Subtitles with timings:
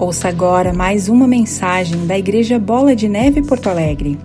[0.00, 4.16] Ouça agora mais uma mensagem da Igreja Bola de Neve Porto Alegre.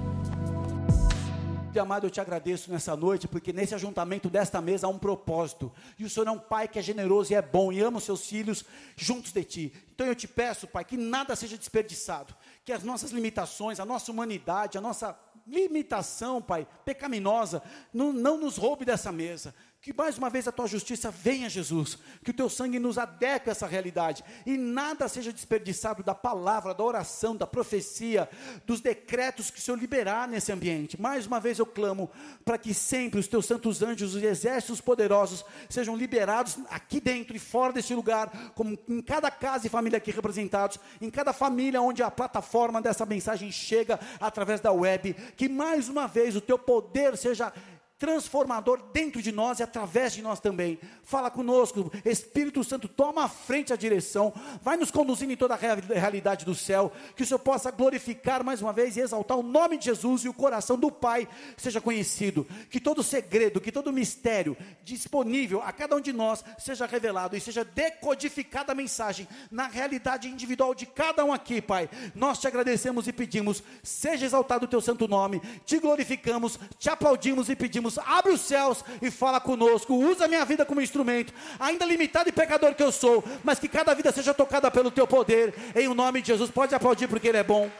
[1.82, 5.72] Amado, eu te agradeço nessa noite, porque nesse ajuntamento desta mesa há um propósito.
[5.98, 8.04] E o Senhor é um Pai que é generoso e é bom e ama os
[8.04, 8.64] seus filhos
[8.96, 9.74] juntos de ti.
[9.92, 14.12] Então eu te peço, Pai, que nada seja desperdiçado, que as nossas limitações, a nossa
[14.12, 15.18] humanidade, a nossa
[15.48, 19.56] limitação, Pai, pecaminosa, não, não nos roube dessa mesa.
[19.84, 21.98] Que mais uma vez a tua justiça venha, Jesus.
[22.24, 24.24] Que o teu sangue nos adeque a essa realidade.
[24.46, 28.30] E nada seja desperdiçado da palavra, da oração, da profecia,
[28.66, 31.00] dos decretos que o Senhor liberar nesse ambiente.
[31.02, 32.10] Mais uma vez eu clamo
[32.46, 37.40] para que sempre os teus santos anjos, os exércitos poderosos, sejam liberados aqui dentro e
[37.40, 42.02] fora desse lugar, como em cada casa e família aqui representados, em cada família onde
[42.02, 45.14] a plataforma dessa mensagem chega através da web.
[45.36, 47.52] Que mais uma vez o teu poder seja
[47.98, 50.80] transformador dentro de nós e através de nós também.
[51.04, 55.58] Fala conosco, Espírito Santo, toma a frente a direção, vai nos conduzindo em toda a
[55.58, 59.78] realidade do céu, que o Senhor possa glorificar mais uma vez e exaltar o nome
[59.78, 64.58] de Jesus e o coração do Pai seja conhecido, que todo segredo, que todo mistério
[64.84, 70.28] disponível a cada um de nós seja revelado e seja decodificada a mensagem na realidade
[70.28, 71.90] individual de cada um aqui, Pai.
[72.14, 77.50] Nós te agradecemos e pedimos, seja exaltado o teu santo nome, te glorificamos, te aplaudimos
[77.50, 81.34] e pedimos Deus, abre os céus e fala conosco, usa a minha vida como instrumento,
[81.60, 85.08] ainda limitado e pecador que eu sou, mas que cada vida seja tocada pelo teu
[85.08, 86.50] poder, em o nome de Jesus.
[86.50, 87.72] Pode aplaudir porque Ele é bom.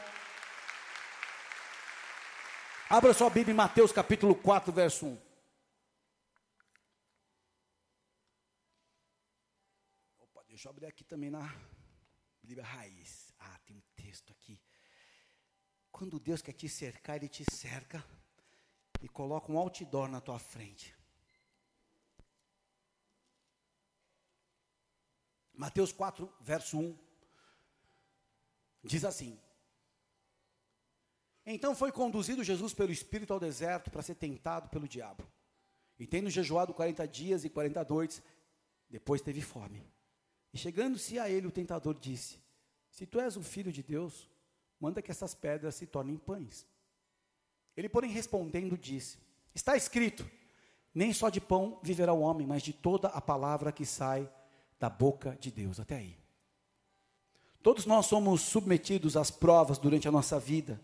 [2.88, 5.18] Abra sua Bíblia em Mateus capítulo 4, verso 1.
[10.20, 11.52] Opa, deixa eu abrir aqui também na
[12.42, 13.32] Bíblia Raiz.
[13.38, 14.60] Ah, tem um texto aqui.
[15.90, 18.04] Quando Deus quer te cercar, Ele te cerca
[19.04, 20.96] e coloca um outdoor na tua frente.
[25.52, 26.98] Mateus 4, verso 1,
[28.82, 29.38] diz assim:
[31.44, 35.30] Então foi conduzido Jesus pelo Espírito ao deserto para ser tentado pelo diabo.
[35.98, 38.22] E tendo jejuado 40 dias e 40 noites,
[38.88, 39.86] depois teve fome.
[40.50, 42.40] E chegando-se a ele, o tentador disse:
[42.90, 44.30] Se tu és o filho de Deus,
[44.80, 46.66] manda que essas pedras se tornem pães.
[47.76, 49.18] Ele, porém, respondendo, disse:
[49.54, 50.28] Está escrito:
[50.94, 54.28] Nem só de pão viverá o homem, mas de toda a palavra que sai
[54.78, 55.80] da boca de Deus.
[55.80, 56.16] Até aí.
[57.62, 60.80] Todos nós somos submetidos às provas durante a nossa vida.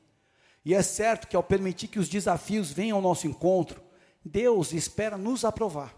[0.64, 3.82] E é certo que ao permitir que os desafios venham ao nosso encontro,
[4.24, 5.94] Deus espera nos aprovar.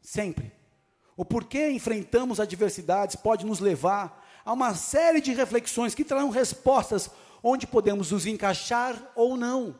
[0.00, 0.52] Sempre.
[1.16, 7.10] O porquê enfrentamos adversidades pode nos levar a uma série de reflexões que trarão respostas
[7.42, 9.76] onde podemos nos encaixar ou não.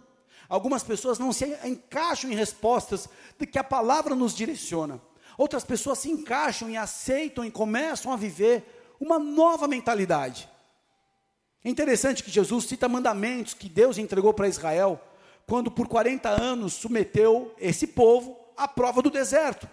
[0.51, 5.01] Algumas pessoas não se encaixam em respostas de que a palavra nos direciona.
[5.39, 10.51] Outras pessoas se encaixam e aceitam e começam a viver uma nova mentalidade.
[11.65, 15.01] É interessante que Jesus cita mandamentos que Deus entregou para Israel,
[15.47, 19.69] quando por 40 anos submeteu esse povo à prova do deserto.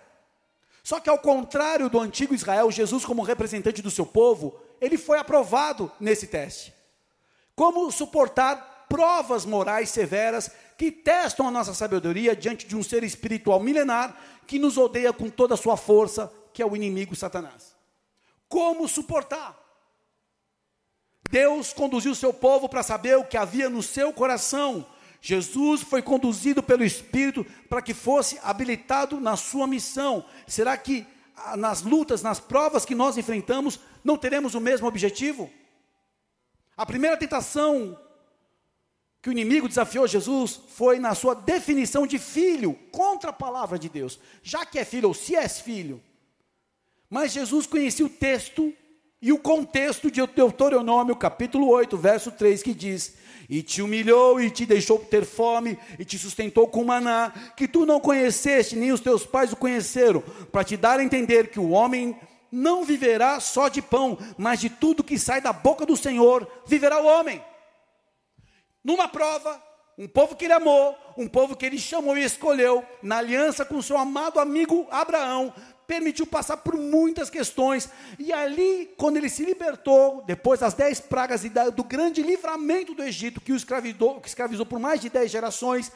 [0.83, 5.17] Só que ao contrário do antigo Israel, Jesus, como representante do seu povo, ele foi
[5.17, 6.71] aprovado nesse teste.
[7.55, 13.59] Como suportar provas morais severas que testam a nossa sabedoria diante de um ser espiritual
[13.59, 14.15] milenar
[14.45, 17.75] que nos odeia com toda a sua força, que é o inimigo Satanás.
[18.47, 19.57] Como suportar?
[21.29, 24.85] Deus conduziu seu povo para saber o que havia no seu coração.
[25.19, 30.23] Jesus foi conduzido pelo Espírito para que fosse habilitado na sua missão.
[30.45, 31.05] Será que
[31.35, 35.51] ah, nas lutas, nas provas que nós enfrentamos, não teremos o mesmo objetivo?
[36.77, 37.99] A primeira tentação
[39.21, 43.89] que o inimigo desafiou Jesus foi na sua definição de filho contra a palavra de
[43.89, 44.19] Deus.
[44.43, 46.01] Já que é filho ou se és filho.
[47.09, 48.73] Mas Jesus conhecia o texto
[49.21, 53.15] e o contexto de Deuteronômio, capítulo 8, verso 3, que diz:
[53.49, 57.85] E te humilhou e te deixou ter fome, e te sustentou com maná, que tu
[57.85, 61.69] não conheceste, nem os teus pais o conheceram, para te dar a entender que o
[61.69, 62.15] homem
[62.51, 67.01] não viverá só de pão, mas de tudo que sai da boca do Senhor, viverá
[67.01, 67.41] o homem
[68.87, 69.61] numa prova,
[69.97, 73.81] um povo que ele amou, um povo que ele chamou e escolheu, na aliança com
[73.81, 75.53] seu amado amigo Abraão,
[75.85, 81.43] permitiu passar por muitas questões, e ali, quando ele se libertou, depois das dez pragas
[81.43, 85.29] e do grande livramento do Egito, que o escravizou, que escravizou por mais de dez
[85.29, 85.91] gerações,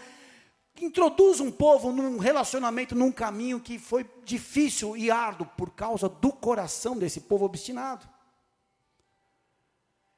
[0.81, 6.33] introduz um povo num relacionamento, num caminho que foi difícil e árduo, por causa do
[6.33, 8.10] coração desse povo obstinado.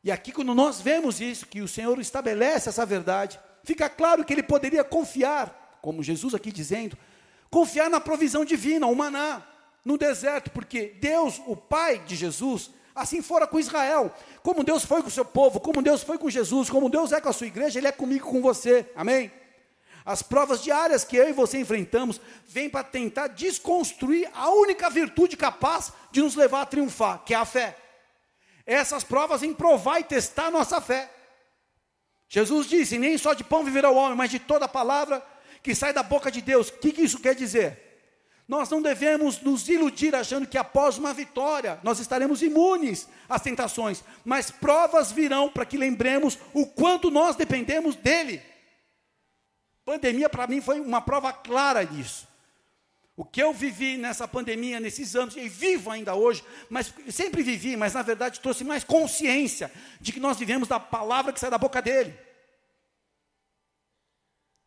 [0.04, 4.34] E aqui, quando nós vemos isso, que o Senhor estabelece essa verdade, fica claro que
[4.34, 6.98] ele poderia confiar, como Jesus aqui dizendo,
[7.50, 9.42] confiar na provisão divina, o maná,
[9.86, 14.14] no deserto, porque Deus, o Pai de Jesus, Assim fora com Israel.
[14.44, 17.20] Como Deus foi com o seu povo, como Deus foi com Jesus, como Deus é
[17.20, 18.90] com a sua igreja, Ele é comigo com você.
[18.96, 19.32] Amém?
[20.06, 25.38] As provas diárias que eu e você enfrentamos vêm para tentar desconstruir a única virtude
[25.38, 27.78] capaz de nos levar a triunfar, que é a fé.
[28.66, 31.10] Essas provas vêm provar e testar a nossa fé.
[32.30, 35.26] Jesus disse: Nem só de pão viverá o homem, mas de toda palavra
[35.62, 36.70] que sai da boca de Deus.
[36.70, 37.84] O que, que isso quer dizer?
[38.48, 44.04] Nós não devemos nos iludir achando que após uma vitória nós estaremos imunes às tentações,
[44.26, 48.42] mas provas virão para que lembremos o quanto nós dependemos dele.
[49.86, 52.28] Pandemia para mim foi uma prova clara disso.
[53.16, 57.78] O que eu vivi nessa pandemia, nesses anos, e vivo ainda hoje, mas sempre vivi,
[57.78, 59.72] mas na verdade trouxe mais consciência
[60.02, 62.18] de que nós vivemos da palavra que sai da boca dele.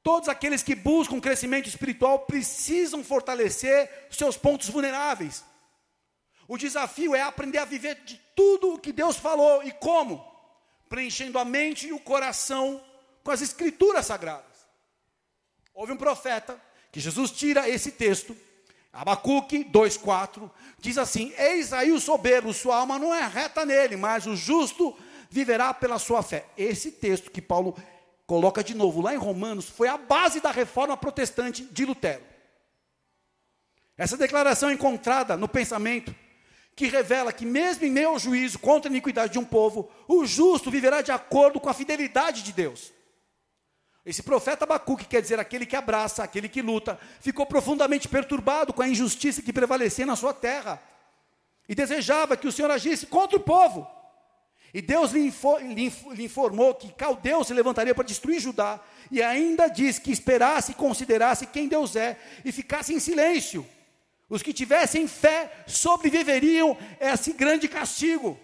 [0.01, 5.45] Todos aqueles que buscam crescimento espiritual precisam fortalecer seus pontos vulneráveis.
[6.47, 10.25] O desafio é aprender a viver de tudo o que Deus falou e como?
[10.89, 12.81] Preenchendo a mente e o coração
[13.25, 14.69] com as escrituras sagradas.
[15.75, 16.57] Houve um profeta
[16.97, 18.35] que Jesus tira esse texto,
[18.91, 24.25] Abacuque 2,4, diz assim: Eis aí o soberbo, sua alma não é reta nele, mas
[24.25, 24.97] o justo
[25.29, 26.47] viverá pela sua fé.
[26.57, 27.77] Esse texto que Paulo
[28.27, 32.23] coloca de novo lá em Romanos foi a base da reforma protestante de Lutero.
[33.99, 36.15] Essa declaração encontrada no pensamento
[36.75, 40.71] que revela que, mesmo em ao juízo contra a iniquidade de um povo, o justo
[40.71, 42.96] viverá de acordo com a fidelidade de Deus.
[44.07, 48.81] Esse profeta Abacuque, quer dizer aquele que abraça, aquele que luta, ficou profundamente perturbado com
[48.81, 50.81] a injustiça que prevalecia na sua terra
[51.69, 53.85] e desejava que o Senhor agisse contra o povo.
[54.73, 58.79] E Deus lhe, infor, lhe, lhe informou que Caldeu se levantaria para destruir Judá,
[59.11, 63.67] e ainda diz que esperasse e considerasse quem Deus é e ficasse em silêncio.
[64.29, 68.39] Os que tivessem fé sobreviveriam a esse grande castigo.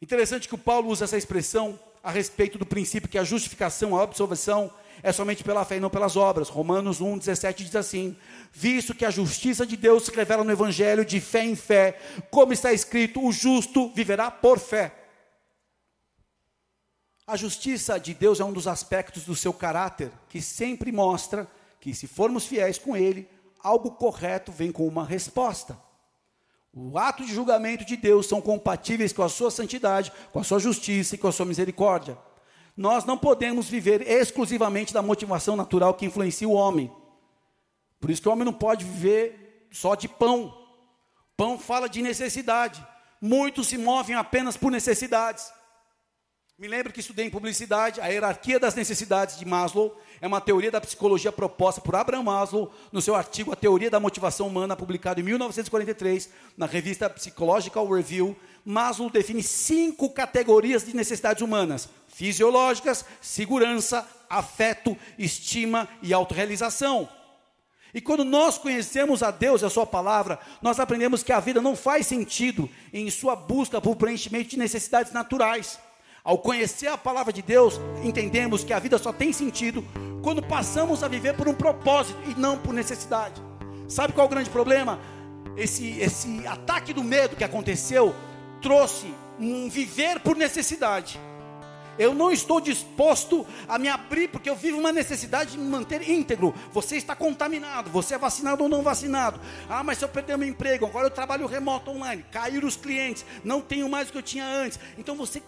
[0.00, 4.02] Interessante que o Paulo usa essa expressão a respeito do princípio que a justificação, a
[4.02, 4.70] absolvição
[5.02, 6.50] é somente pela fé e não pelas obras.
[6.50, 8.14] Romanos 1, 17 diz assim:
[8.52, 11.98] Visto que a justiça de Deus se revela no Evangelho de fé em fé,
[12.30, 14.94] como está escrito, o justo viverá por fé.
[17.26, 21.48] A justiça de Deus é um dos aspectos do seu caráter que sempre mostra
[21.80, 23.26] que, se formos fiéis com Ele,
[23.60, 25.78] algo correto vem com uma resposta.
[26.76, 30.58] O ato de julgamento de Deus são compatíveis com a sua santidade, com a sua
[30.58, 32.18] justiça e com a sua misericórdia.
[32.76, 36.90] Nós não podemos viver exclusivamente da motivação natural que influencia o homem.
[38.00, 40.52] Por isso que o homem não pode viver só de pão.
[41.36, 42.84] Pão fala de necessidade.
[43.20, 45.52] Muitos se movem apenas por necessidades.
[46.56, 50.00] Me lembro que estudei em publicidade a hierarquia das necessidades de Maslow.
[50.20, 53.98] É uma teoria da psicologia proposta por Abraham Maslow no seu artigo A Teoria da
[53.98, 58.36] Motivação Humana, publicado em 1943 na revista Psychological Review.
[58.64, 67.08] Maslow define cinco categorias de necessidades humanas: fisiológicas, segurança, afeto, estima e autorrealização.
[67.92, 71.60] E quando nós conhecemos a Deus e a Sua palavra, nós aprendemos que a vida
[71.60, 75.80] não faz sentido em sua busca por preenchimento de necessidades naturais.
[76.24, 79.84] Ao conhecer a palavra de Deus, entendemos que a vida só tem sentido
[80.22, 83.42] quando passamos a viver por um propósito e não por necessidade.
[83.86, 84.98] Sabe qual é o grande problema?
[85.54, 88.14] Esse, esse ataque do medo que aconteceu
[88.62, 91.20] trouxe um viver por necessidade.
[91.98, 96.08] Eu não estou disposto a me abrir porque eu vivo uma necessidade de me manter
[96.08, 96.54] íntegro.
[96.72, 99.40] Você está contaminado, você é vacinado ou não vacinado.
[99.68, 103.24] Ah, mas se eu perder meu emprego, agora eu trabalho remoto online, caíram os clientes,
[103.44, 104.78] não tenho mais o que eu tinha antes.
[104.98, 105.42] Então você,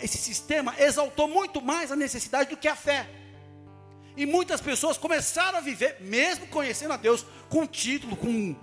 [0.00, 3.08] esse sistema exaltou muito mais a necessidade do que a fé.
[4.16, 8.54] E muitas pessoas começaram a viver, mesmo conhecendo a Deus, com título, com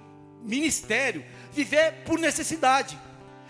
[0.43, 2.97] ministério, viver por necessidade.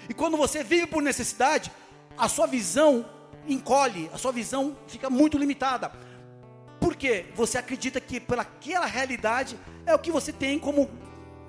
[0.07, 1.71] E quando você vive por necessidade,
[2.19, 3.05] a sua visão
[3.47, 5.91] encolhe, a sua visão fica muito limitada.
[6.79, 7.27] Por quê?
[7.33, 10.89] Você acredita que pelaquela realidade é o que você tem como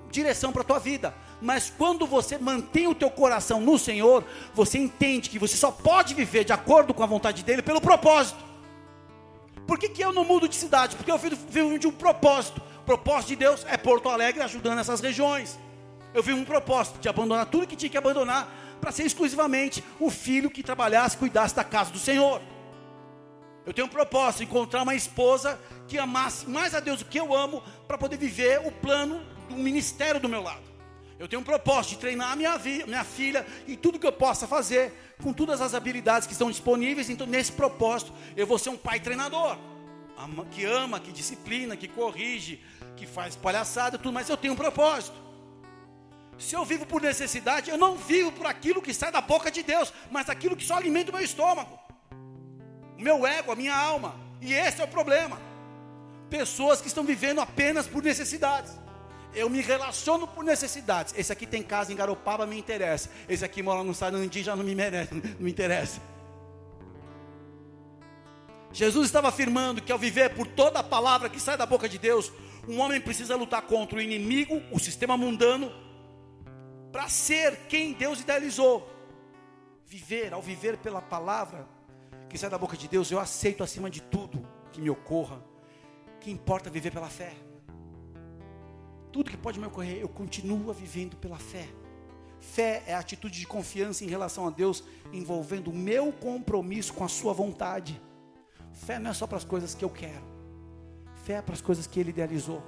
[0.09, 1.13] direção para a tua vida.
[1.41, 4.23] Mas quando você mantém o teu coração no Senhor,
[4.53, 8.39] você entende que você só pode viver de acordo com a vontade dele pelo propósito.
[9.67, 10.95] Por que, que eu não mudo de cidade?
[10.95, 12.61] Porque eu vivo de um propósito.
[12.81, 15.59] O propósito de Deus é Porto Alegre ajudando essas regiões.
[16.13, 20.09] Eu vivo um propósito de abandonar tudo que tinha que abandonar para ser exclusivamente o
[20.09, 22.41] filho que trabalhasse, cuidasse da casa do Senhor.
[23.63, 27.33] Eu tenho um propósito, encontrar uma esposa que amasse mais a Deus do que eu
[27.33, 30.71] amo, para poder viver o plano do ministério do meu lado.
[31.19, 32.57] Eu tenho um propósito de treinar a minha,
[32.87, 37.11] minha filha em tudo que eu possa fazer, com todas as habilidades que estão disponíveis.
[37.11, 39.55] Então, nesse propósito, eu vou ser um pai treinador,
[40.49, 42.59] que ama, que disciplina, que corrige,
[42.97, 45.15] que faz palhaçada, tudo, mas eu tenho um propósito.
[46.41, 49.61] Se eu vivo por necessidade, eu não vivo por aquilo que sai da boca de
[49.61, 51.79] Deus, mas aquilo que só alimenta o meu estômago,
[52.97, 54.15] o meu ego, a minha alma.
[54.41, 55.39] E esse é o problema.
[56.31, 58.73] Pessoas que estão vivendo apenas por necessidades.
[59.35, 61.13] Eu me relaciono por necessidades.
[61.15, 63.11] Esse aqui tem casa em Garopaba, me interessa.
[63.29, 66.01] Esse aqui mora no Sarandi, já não me merece, não me interessa.
[68.73, 71.99] Jesus estava afirmando que ao viver por toda a palavra que sai da boca de
[71.99, 72.31] Deus,
[72.67, 75.71] um homem precisa lutar contra o inimigo, o sistema mundano,
[76.91, 78.87] para ser quem Deus idealizou.
[79.85, 81.67] Viver, ao viver pela palavra
[82.29, 85.43] que sai da boca de Deus, eu aceito acima de tudo que me ocorra.
[86.19, 87.33] Que importa viver pela fé.
[89.11, 91.67] Tudo que pode me ocorrer, eu continuo vivendo pela fé.
[92.39, 97.03] Fé é a atitude de confiança em relação a Deus, envolvendo o meu compromisso com
[97.03, 98.01] a sua vontade.
[98.71, 100.23] Fé não é só para as coisas que eu quero.
[101.23, 102.63] Fé é para as coisas que Ele idealizou.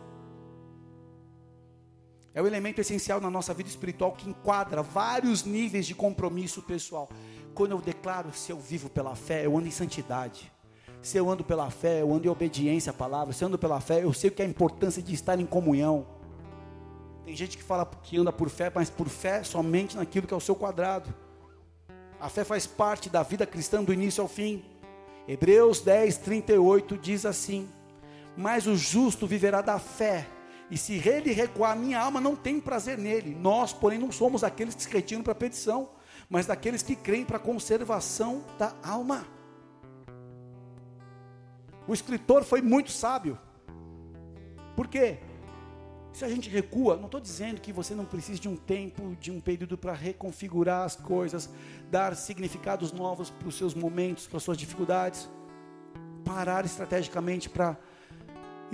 [2.34, 7.08] É o elemento essencial na nossa vida espiritual que enquadra vários níveis de compromisso pessoal.
[7.54, 10.52] Quando eu declaro se eu vivo pela fé, eu ando em santidade.
[11.02, 13.34] Se eu ando pela fé, eu ando em obediência à palavra.
[13.34, 15.46] Se eu ando pela fé, eu sei o que é a importância de estar em
[15.46, 16.08] comunhão.
[17.24, 20.38] Tem gente que fala que anda por fé, mas por fé somente naquilo que é
[20.38, 21.14] o seu quadrado.
[22.20, 24.64] A fé faz parte da vida cristã do início ao fim.
[25.28, 27.70] Hebreus 10, 38 diz assim:
[28.36, 30.26] Mas o justo viverá da fé,
[30.70, 33.36] e se ele recuar, minha alma não tem prazer nele.
[33.36, 35.90] Nós, porém, não somos aqueles que se retiram para a petição,
[36.30, 39.26] mas daqueles que creem para a conservação da alma.
[41.88, 43.38] O escritor foi muito sábio.
[44.76, 45.20] Por quê?
[46.14, 49.32] Se a gente recua, não estou dizendo que você não precise de um tempo, de
[49.32, 51.50] um período para reconfigurar as coisas,
[51.90, 55.28] dar significados novos para os seus momentos, para as suas dificuldades,
[56.24, 57.78] parar estrategicamente para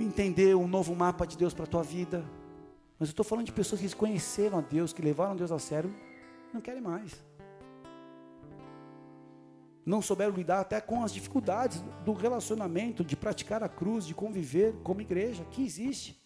[0.02, 2.24] entender um novo mapa de Deus para a tua vida.
[2.98, 5.94] Mas eu estou falando de pessoas que conheceram a Deus, que levaram Deus a sério,
[6.52, 7.24] não querem mais.
[9.84, 14.74] Não souberam lidar até com as dificuldades do relacionamento, de praticar a cruz, de conviver
[14.84, 16.20] como igreja, que existe.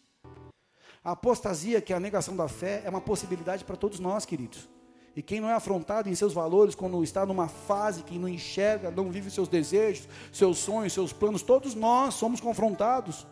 [1.03, 4.69] A apostasia, que é a negação da fé, é uma possibilidade para todos nós, queridos.
[5.17, 8.91] E quem não é afrontado em seus valores, quando está numa fase que não enxerga,
[8.91, 13.25] não vive seus desejos, seus sonhos, seus planos, todos nós somos confrontados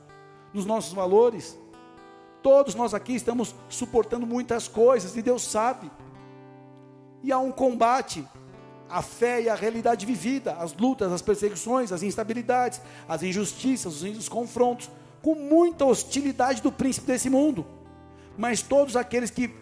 [0.52, 1.58] nos nossos valores.
[2.42, 5.90] Todos nós aqui estamos suportando muitas coisas e Deus sabe.
[7.22, 8.26] E há um combate
[8.88, 14.28] a fé e a realidade vivida, as lutas, as perseguições, as instabilidades, as injustiças, os
[14.28, 14.90] confrontos
[15.22, 17.64] com muita hostilidade do príncipe desse mundo.
[18.36, 19.54] Mas todos aqueles que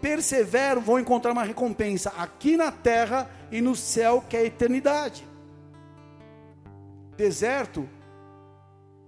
[0.00, 5.26] perseveram vão encontrar uma recompensa aqui na terra e no céu, que é a eternidade.
[7.16, 7.88] Deserto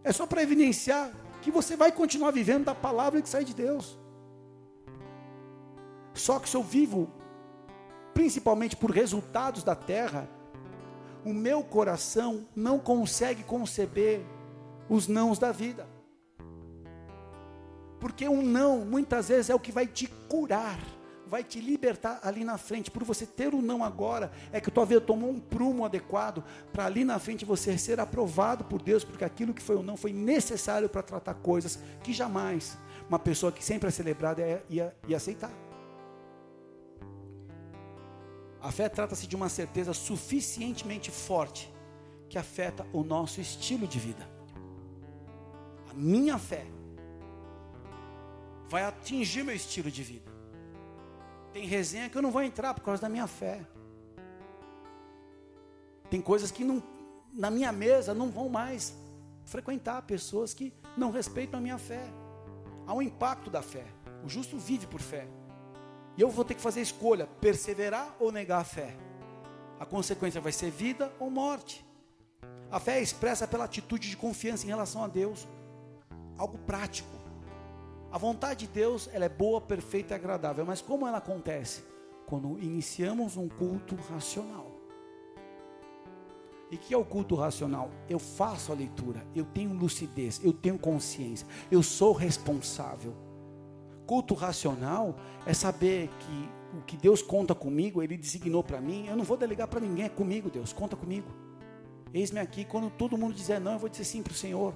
[0.09, 1.13] é só para evidenciar
[1.43, 3.99] que você vai continuar vivendo da palavra que sai de Deus.
[6.15, 7.11] Só que se eu vivo
[8.15, 10.27] principalmente por resultados da terra,
[11.27, 14.23] o meu coração não consegue conceber
[14.89, 15.87] os nãos da vida.
[18.01, 20.79] Porque um não, muitas vezes, é o que vai te curar,
[21.29, 22.91] vai te libertar ali na frente.
[22.91, 26.43] Por você ter o não agora, é que tua vida tomou um prumo adequado
[26.73, 29.97] para ali na frente você ser aprovado por Deus, porque aquilo que foi o não
[29.97, 32.77] foi necessário para tratar coisas que jamais
[33.09, 35.53] uma pessoa que sempre é celebrada ia, ia, ia aceitar.
[38.61, 41.73] A fé trata-se de uma certeza suficientemente forte
[42.29, 44.39] que afeta o nosso estilo de vida
[45.99, 46.65] minha fé
[48.69, 50.38] vai atingir meu estilo de vida.
[51.53, 53.67] Tem resenha que eu não vou entrar por causa da minha fé.
[56.11, 56.83] Tem coisas que não,
[57.33, 58.95] na minha mesa não vão mais
[59.45, 62.05] frequentar pessoas que não respeitam a minha fé.
[62.87, 63.85] Há um impacto da fé.
[64.25, 65.27] O justo vive por fé.
[66.17, 68.97] E eu vou ter que fazer a escolha: perseverar ou negar a fé.
[69.79, 71.85] A consequência vai ser vida ou morte.
[72.71, 75.47] A fé é expressa pela atitude de confiança em relação a Deus
[76.39, 77.18] algo prático.
[78.11, 81.85] A vontade de Deus, ela é boa, perfeita e agradável, mas como ela acontece?
[82.27, 84.73] Quando iniciamos um culto racional.
[86.71, 87.91] E que é o culto racional?
[88.09, 93.15] Eu faço a leitura, eu tenho lucidez, eu tenho consciência, eu sou responsável.
[94.07, 99.17] Culto racional é saber que o que Deus conta comigo, Ele designou para mim, eu
[99.17, 101.29] não vou delegar para ninguém, é comigo, Deus, conta comigo.
[102.13, 104.75] Eis-me aqui, quando todo mundo dizer não, eu vou dizer sim para o Senhor.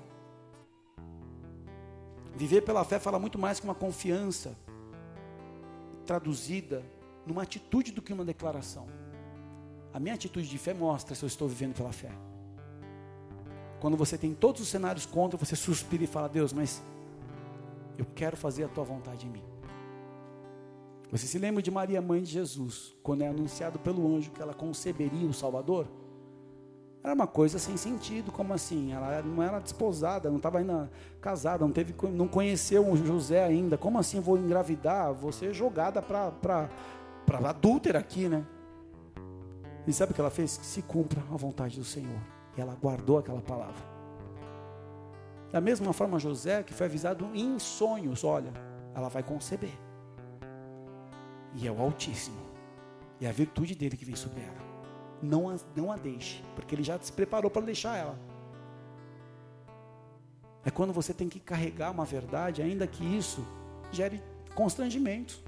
[2.34, 4.56] Viver pela fé fala muito mais que uma confiança
[6.06, 6.82] traduzida
[7.26, 8.86] numa atitude do que uma declaração.
[9.92, 12.10] A minha atitude de fé mostra se eu estou vivendo pela fé.
[13.80, 16.82] Quando você tem todos os cenários contra, você suspira e fala: Deus, mas
[17.98, 19.44] eu quero fazer a tua vontade em mim.
[21.10, 24.54] Você se lembra de Maria, mãe de Jesus, quando é anunciado pelo anjo que ela
[24.54, 25.86] conceberia o Salvador?
[27.04, 28.92] Era uma coisa sem sentido, como assim?
[28.92, 30.88] Ela não era desposada, não estava ainda
[31.20, 33.76] casada, não, teve, não conheceu o José ainda.
[33.76, 35.12] Como assim vou engravidar?
[35.12, 36.68] Vou ser jogada para
[37.44, 38.46] adúltera aqui, né?
[39.84, 40.56] E sabe o que ela fez?
[40.56, 42.20] Que se cumpra a vontade do Senhor.
[42.56, 43.90] E ela guardou aquela palavra.
[45.50, 48.52] Da mesma forma, José, que foi avisado em sonhos: olha,
[48.94, 49.76] ela vai conceber.
[51.54, 52.38] E é o Altíssimo.
[53.20, 54.61] E é a virtude dele que vem sobre ela
[55.22, 58.18] não a, não a deixe, porque ele já se preparou para deixar ela.
[60.64, 63.44] É quando você tem que carregar uma verdade, ainda que isso
[63.90, 64.22] gere
[64.54, 65.42] constrangimento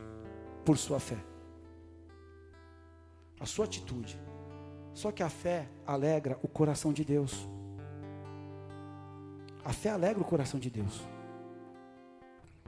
[0.64, 1.18] por sua fé.
[3.38, 4.18] A sua atitude.
[4.92, 7.48] Só que a fé alegra o coração de Deus.
[9.64, 11.02] A fé alegra o coração de Deus.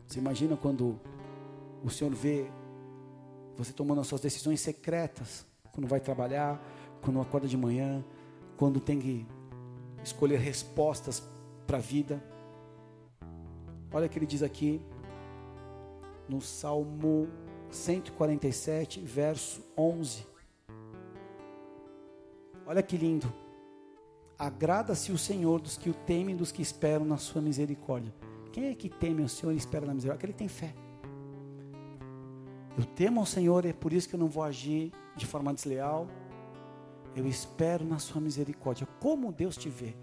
[0.07, 1.01] Você imagina quando
[1.83, 2.47] o Senhor vê
[3.57, 6.61] você tomando as suas decisões secretas, quando vai trabalhar,
[7.03, 8.05] quando acorda de manhã,
[8.57, 9.27] quando tem que
[10.03, 11.23] escolher respostas
[11.67, 12.23] para a vida.
[13.93, 14.81] Olha o que ele diz aqui
[16.29, 17.29] no Salmo
[17.71, 20.27] 147, verso 11.
[22.67, 23.33] Olha que lindo.
[24.39, 28.13] Agrada-se o Senhor dos que o temem, dos que esperam na sua misericórdia.
[28.53, 30.19] Quem é que teme o Senhor e espera na misericórdia?
[30.19, 30.75] Aquele que tem fé.
[32.77, 36.07] Eu temo ao Senhor, é por isso que eu não vou agir de forma desleal,
[37.17, 38.87] eu espero na sua misericórdia.
[39.01, 39.97] Como Deus te vê.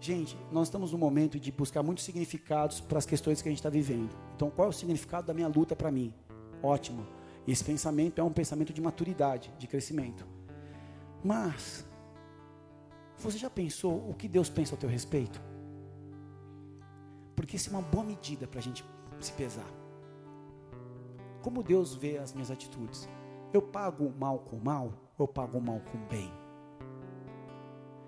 [0.00, 3.58] Gente, nós estamos no momento de buscar muitos significados para as questões que a gente
[3.58, 4.16] está vivendo.
[4.36, 6.14] Então, qual é o significado da minha luta para mim?
[6.62, 7.04] Ótimo.
[7.48, 10.24] Esse pensamento é um pensamento de maturidade, de crescimento.
[11.24, 11.84] Mas,
[13.18, 15.42] você já pensou o que Deus pensa ao teu respeito?
[17.34, 18.84] Porque isso é uma boa medida para a gente
[19.18, 19.68] se pesar.
[21.42, 23.08] Como Deus vê as minhas atitudes?
[23.52, 26.30] Eu pago mal com mal ou pago mal com bem?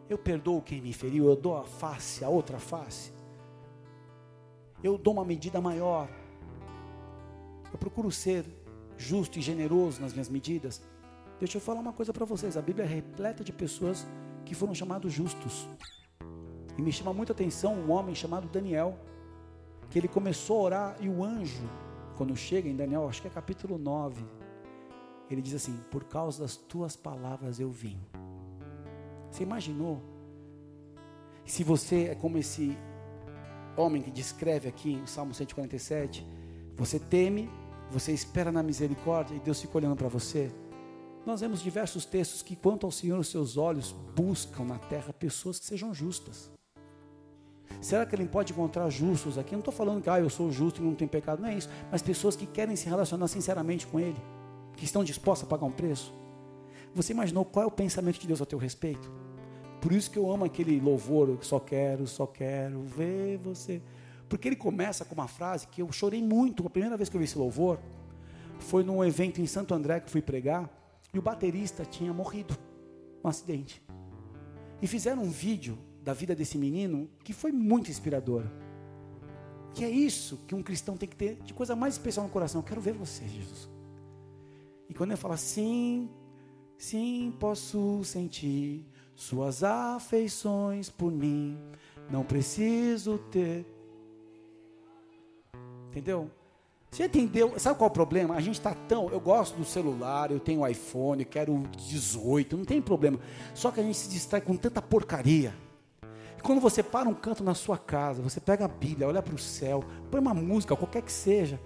[0.09, 3.13] Eu perdoo quem me feriu, eu dou a face, a outra face.
[4.83, 6.09] Eu dou uma medida maior.
[7.71, 8.45] Eu procuro ser
[8.97, 10.83] justo e generoso nas minhas medidas.
[11.39, 14.07] Deixa eu falar uma coisa para vocês: a Bíblia é repleta de pessoas
[14.45, 15.69] que foram chamados justos.
[16.77, 18.99] E me chama muita atenção um homem chamado Daniel,
[19.91, 21.69] que ele começou a orar e o anjo,
[22.17, 24.25] quando chega em Daniel, acho que é capítulo 9,
[25.35, 27.99] ele diz assim: Por causa das tuas palavras eu vim.
[29.31, 30.03] Você imaginou?
[31.45, 32.77] Se você é como esse
[33.77, 36.27] homem que descreve aqui o Salmo 147,
[36.77, 37.51] você teme,
[37.91, 40.51] você espera na misericórdia e Deus fica olhando para você.
[41.25, 45.59] Nós vemos diversos textos que, quanto ao Senhor, os seus olhos buscam na terra pessoas
[45.59, 46.51] que sejam justas.
[47.83, 49.53] Será que ele pode encontrar justos aqui?
[49.53, 51.55] Eu não estou falando que ah, eu sou justo e não tenho pecado, não é
[51.55, 51.69] isso.
[51.93, 54.17] Mas pessoas que querem se relacionar sinceramente com Ele
[54.79, 56.15] que estão dispostos a pagar um preço?
[56.95, 59.13] Você imaginou qual é o pensamento de Deus a teu respeito?
[59.81, 63.83] Por isso que eu amo aquele louvor, só quero, só quero ver você.
[64.29, 67.19] Porque ele começa com uma frase que eu chorei muito, a primeira vez que eu
[67.19, 67.79] vi esse louvor,
[68.59, 70.71] foi num evento em Santo André que fui pregar,
[71.13, 72.57] e o baterista tinha morrido,
[73.25, 73.83] um acidente.
[74.81, 78.45] E fizeram um vídeo da vida desse menino que foi muito inspirador.
[79.75, 82.61] Que é isso que um cristão tem que ter de coisa mais especial no coração.
[82.61, 83.78] Eu quero ver você, Jesus.
[84.89, 86.09] E quando ele fala sim,
[86.77, 91.59] sim, posso sentir suas afeições por mim,
[92.11, 93.67] não preciso ter.
[95.89, 96.31] Entendeu?
[96.91, 97.59] Você entendeu?
[97.59, 98.35] Sabe qual é o problema?
[98.35, 99.11] A gente está tão.
[99.11, 103.19] Eu gosto do celular, eu tenho iPhone, quero 18, não tem problema.
[103.55, 105.55] Só que a gente se distrai com tanta porcaria.
[106.39, 109.35] E quando você para um canto na sua casa, você pega a Bíblia, olha para
[109.35, 111.61] o céu, põe uma música, qualquer que seja,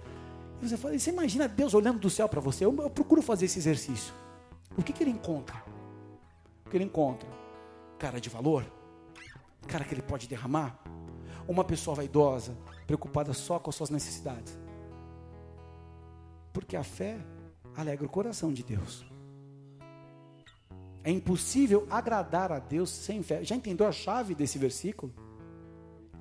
[0.67, 2.65] você, fala, você imagina Deus olhando do céu para você.
[2.65, 4.13] Eu, eu, procuro fazer esse exercício.
[4.77, 5.55] O que, que ele encontra?
[6.65, 7.29] O que ele encontra?
[7.97, 8.65] Cara de valor?
[9.67, 10.79] Cara que ele pode derramar?
[11.47, 14.57] Uma pessoa vaidosa, preocupada só com as suas necessidades?
[16.51, 17.17] Porque a fé
[17.75, 19.05] alegra o coração de Deus.
[21.03, 23.43] É impossível agradar a Deus sem fé.
[23.43, 25.13] Já entendeu a chave desse versículo?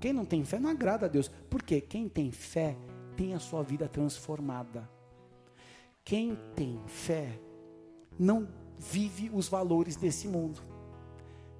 [0.00, 1.30] Quem não tem fé não agrada a Deus.
[1.48, 2.76] Porque quem tem fé
[3.16, 4.88] tem a sua vida transformada.
[6.04, 7.38] Quem tem fé
[8.18, 8.48] não
[8.78, 10.60] vive os valores desse mundo.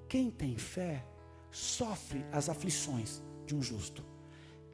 [0.07, 1.05] Quem tem fé
[1.49, 4.03] sofre as aflições de um justo.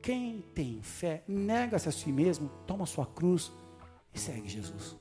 [0.01, 3.51] Quem tem fé nega-se a si mesmo, toma sua cruz
[4.13, 4.97] e segue Jesus.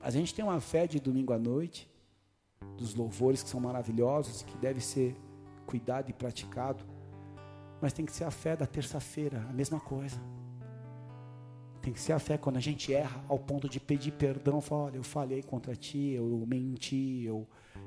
[0.00, 1.90] A gente tem uma fé de domingo à noite,
[2.76, 5.16] dos louvores que são maravilhosos que deve ser
[5.66, 6.84] cuidado e praticado
[7.82, 10.16] mas tem que ser a fé da terça-feira, a mesma coisa.
[11.82, 14.84] Tem que ser a fé quando a gente erra ao ponto de pedir perdão, falar,
[14.84, 17.44] olha, eu falhei contra ti, eu menti, eu,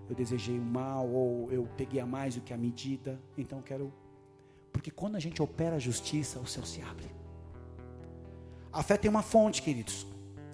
[0.09, 3.93] eu desejei o mal, ou eu peguei a mais do que a medida, então quero.
[4.73, 7.09] Porque quando a gente opera a justiça, o céu se abre.
[8.73, 10.05] A fé tem uma fonte, queridos.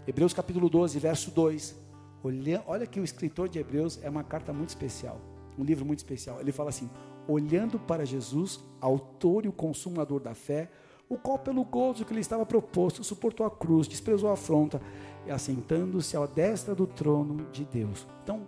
[0.05, 1.75] Hebreus capítulo 12, verso 2.
[2.23, 5.19] Olha, olha que o escritor de Hebreus é uma carta muito especial,
[5.57, 6.39] um livro muito especial.
[6.39, 6.87] Ele fala assim:
[7.27, 10.69] olhando para Jesus, autor e o consumador da fé,
[11.07, 14.81] o qual, pelo gozo que lhe estava proposto, suportou a cruz, desprezou a afronta,
[15.25, 18.07] e assentando-se à destra do trono de Deus.
[18.23, 18.47] Então,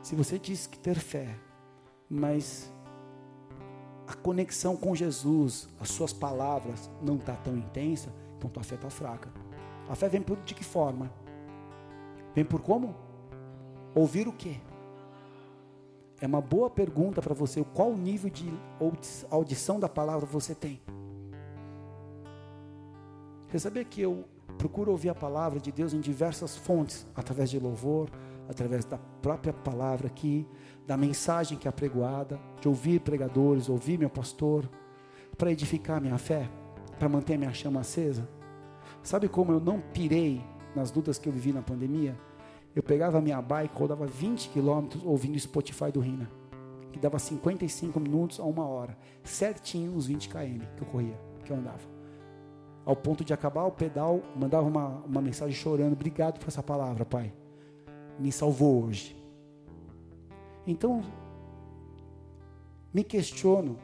[0.00, 1.36] se você diz que ter fé,
[2.08, 2.72] mas
[4.06, 8.90] a conexão com Jesus, as suas palavras não está tão intensa, então tua fé está
[8.90, 9.32] fraca.
[9.88, 11.10] A fé vem por de que forma?
[12.34, 12.94] Vem por como?
[13.94, 14.56] Ouvir o quê?
[16.24, 17.62] É uma boa pergunta para você.
[17.74, 18.50] Qual nível de
[19.30, 20.80] audição da palavra você tem?
[23.46, 24.24] Você sabia que eu
[24.56, 28.08] procuro ouvir a palavra de Deus em diversas fontes, através de louvor,
[28.48, 30.48] através da própria palavra aqui,
[30.86, 34.66] da mensagem que é pregoada, de ouvir pregadores, ouvir meu pastor,
[35.36, 36.48] para edificar minha fé,
[36.98, 38.26] para manter minha chama acesa?
[39.02, 40.42] Sabe como eu não pirei
[40.74, 42.18] nas lutas que eu vivi na pandemia?
[42.74, 46.28] Eu pegava a minha bike, rodava 20 quilômetros ouvindo o Spotify do Rina,
[46.92, 51.52] que dava 55 minutos a uma hora, certinho os 20 km que eu corria, que
[51.52, 51.94] eu andava.
[52.84, 57.04] Ao ponto de acabar o pedal, mandava uma, uma mensagem chorando: Obrigado por essa palavra,
[57.04, 57.32] Pai.
[58.18, 59.16] Me salvou hoje.
[60.66, 61.02] Então,
[62.92, 63.78] me questiono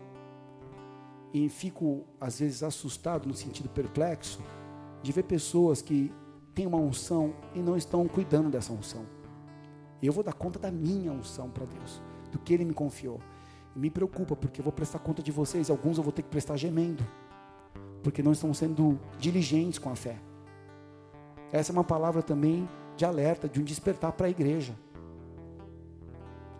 [1.32, 4.42] e fico às vezes assustado no sentido perplexo
[5.02, 6.12] de ver pessoas que
[6.54, 9.04] têm uma unção e não estão cuidando dessa unção.
[10.02, 12.00] Eu vou dar conta da minha unção para Deus,
[12.32, 13.20] do que Ele me confiou.
[13.74, 16.56] Me preocupa, porque eu vou prestar conta de vocês, alguns eu vou ter que prestar
[16.56, 17.06] gemendo,
[18.02, 20.18] porque não estão sendo diligentes com a fé.
[21.52, 24.74] Essa é uma palavra também de alerta, de um despertar para a igreja.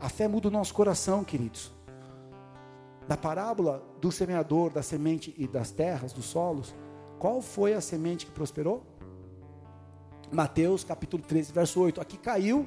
[0.00, 1.72] A fé muda o nosso coração, queridos.
[3.07, 6.74] Da parábola do semeador, da semente e das terras, dos solos,
[7.18, 8.83] qual foi a semente que prosperou?
[10.33, 12.01] Mateus capítulo 13, verso 8.
[12.01, 12.66] Aqui caiu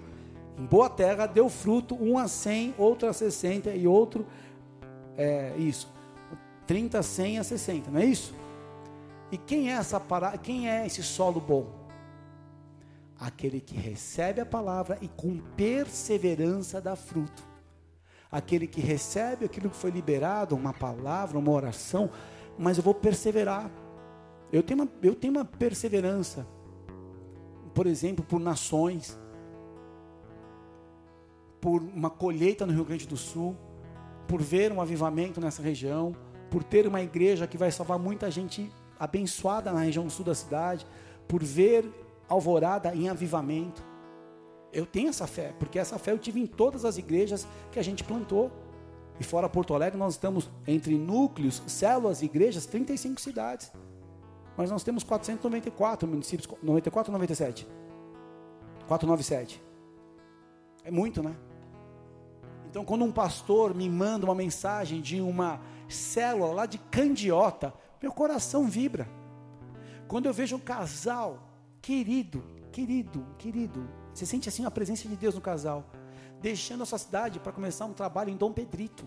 [0.58, 4.26] em boa terra, deu fruto, um a cem, outro a sessenta e outro,
[5.18, 5.92] é, isso,
[6.68, 8.34] 30, 100 a 60, não é isso?
[9.32, 11.68] E quem é essa para, quem é esse solo bom?
[13.20, 17.44] Aquele que recebe a palavra e com perseverança dá fruto.
[18.32, 22.10] Aquele que recebe aquilo que foi liberado, uma palavra, uma oração,
[22.58, 23.70] mas eu vou perseverar.
[24.52, 26.46] Eu tenho uma, eu tenho uma perseverança,
[27.74, 29.20] por exemplo, por nações,
[31.60, 33.56] por uma colheita no Rio Grande do Sul,
[34.28, 36.16] por ver um avivamento nessa região,
[36.50, 40.86] por ter uma igreja que vai salvar muita gente abençoada na região sul da cidade,
[41.28, 41.90] por ver
[42.30, 43.84] alvorada em avivamento.
[44.72, 47.84] Eu tenho essa fé, porque essa fé eu tive em todas as igrejas que a
[47.84, 48.52] gente plantou.
[49.20, 53.72] E fora Porto Alegre, nós estamos entre núcleos, células, igrejas, 35 cidades.
[54.56, 57.68] Mas nós temos 494 municípios, 94 ou 97?
[58.88, 59.62] 497.
[60.84, 61.36] É muito, né?
[62.70, 68.12] Então, quando um pastor me manda uma mensagem de uma célula lá de Candiota, meu
[68.12, 69.08] coração vibra.
[70.08, 71.40] Quando eu vejo um casal
[71.82, 75.86] querido, querido, querido, você sente assim a presença de Deus no casal,
[76.42, 79.06] deixando a sua cidade para começar um trabalho em Dom Pedrito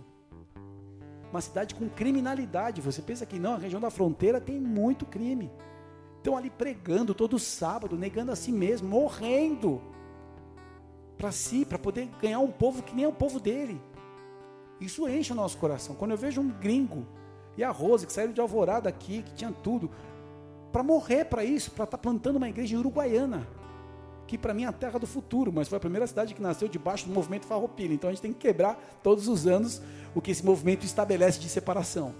[1.36, 2.80] uma cidade com criminalidade.
[2.80, 5.50] Você pensa que não, a região da fronteira tem muito crime.
[6.16, 9.80] Estão ali pregando todo sábado, negando a si mesmo, morrendo
[11.16, 13.80] para si, para poder ganhar um povo que nem é o povo dele.
[14.80, 15.94] Isso enche o nosso coração.
[15.94, 17.06] Quando eu vejo um gringo
[17.56, 19.90] e a Rose que saíram de Alvorada aqui, que tinha tudo,
[20.72, 23.46] para morrer para isso, para estar tá plantando uma igreja Uruguaiana
[24.26, 26.68] que para mim é a terra do futuro, mas foi a primeira cidade que nasceu
[26.68, 27.94] debaixo do movimento farroupilha.
[27.94, 29.80] Então a gente tem que quebrar todos os anos
[30.14, 32.14] o que esse movimento estabelece de separação.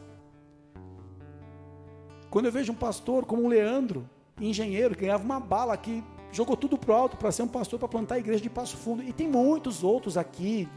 [2.31, 4.09] Quando eu vejo um pastor como o Leandro,
[4.41, 7.89] engenheiro, que ganhava uma bala aqui, jogou tudo pro alto para ser um pastor para
[7.89, 10.69] plantar a igreja de Passo Fundo, e tem muitos outros aqui,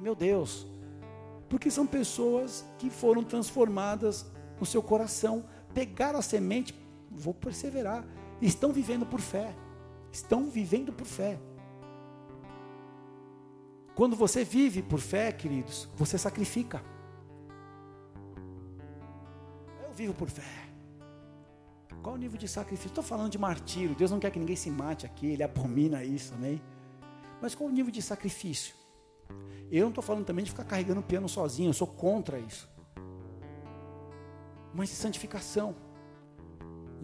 [0.00, 0.66] meu Deus,
[1.48, 4.26] porque são pessoas que foram transformadas
[4.58, 6.74] no seu coração, pegaram a semente,
[7.10, 8.04] vou perseverar,
[8.42, 9.54] estão vivendo por fé
[10.14, 11.38] estão vivendo por fé.
[13.94, 16.82] Quando você vive por fé, queridos, você sacrifica.
[19.82, 20.42] Eu vivo por fé.
[22.02, 22.88] Qual o nível de sacrifício?
[22.88, 23.94] Estou falando de martírio.
[23.94, 26.62] Deus não quer que ninguém se mate aqui, Ele abomina isso, amém?
[27.40, 28.74] Mas qual o nível de sacrifício?
[29.70, 32.68] Eu não estou falando também de ficar carregando o piano sozinho, eu sou contra isso.
[34.72, 35.74] Mas de santificação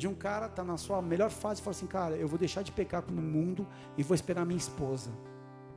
[0.00, 2.62] de um cara tá na sua melhor fase e fala assim, cara, eu vou deixar
[2.62, 3.66] de pecar no mundo
[3.98, 5.10] e vou esperar minha esposa.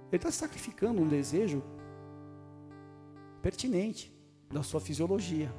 [0.09, 1.61] Ele está sacrificando um desejo
[3.41, 4.17] pertinente
[4.49, 5.53] da sua fisiologia.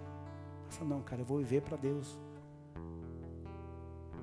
[0.62, 2.18] Ele fala, não, cara, eu vou viver para Deus.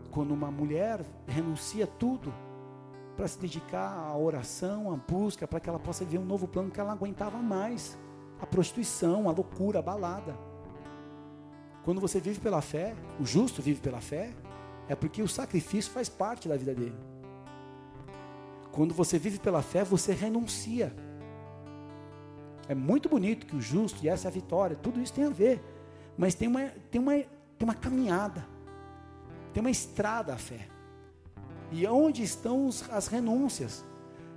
[0.10, 2.34] Quando uma mulher renuncia tudo
[3.16, 6.72] para se dedicar à oração, à busca, para que ela possa viver um novo plano
[6.72, 7.96] que ela não aguentava mais,
[8.42, 10.36] a prostituição, a loucura, a balada.
[11.84, 14.32] Quando você vive pela fé, o justo vive pela fé,
[14.88, 16.96] é porque o sacrifício faz parte da vida dele.
[18.72, 20.94] Quando você vive pela fé, você renuncia.
[22.68, 25.30] É muito bonito que o justo, e essa é a vitória, tudo isso tem a
[25.30, 25.62] ver.
[26.18, 28.46] Mas tem uma, tem uma, tem uma caminhada,
[29.54, 30.68] tem uma estrada a fé.
[31.72, 33.84] E onde estão as renúncias?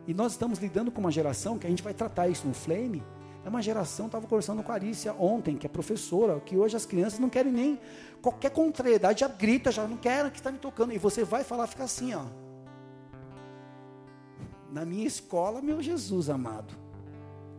[0.06, 3.02] E nós estamos lidando com uma geração que a gente vai tratar isso no Flame,
[3.44, 6.86] é uma geração, estava conversando com a Arícia ontem, que é professora, que hoje as
[6.86, 7.80] crianças não querem nem
[8.22, 10.94] qualquer contrariedade, já grita, já não querem que está me tocando.
[10.94, 12.24] E você vai falar, fica assim, ó.
[14.72, 16.74] Na minha escola, meu Jesus amado.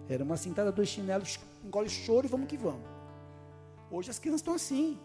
[0.09, 2.81] Era uma sentada, dois chinelos, engole choro e vamos que vamos.
[3.91, 4.97] Hoje as crianças estão assim.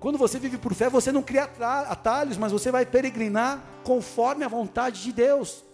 [0.00, 1.44] Quando você vive por fé, você não cria
[1.88, 5.64] atalhos, mas você vai peregrinar conforme a vontade de Deus.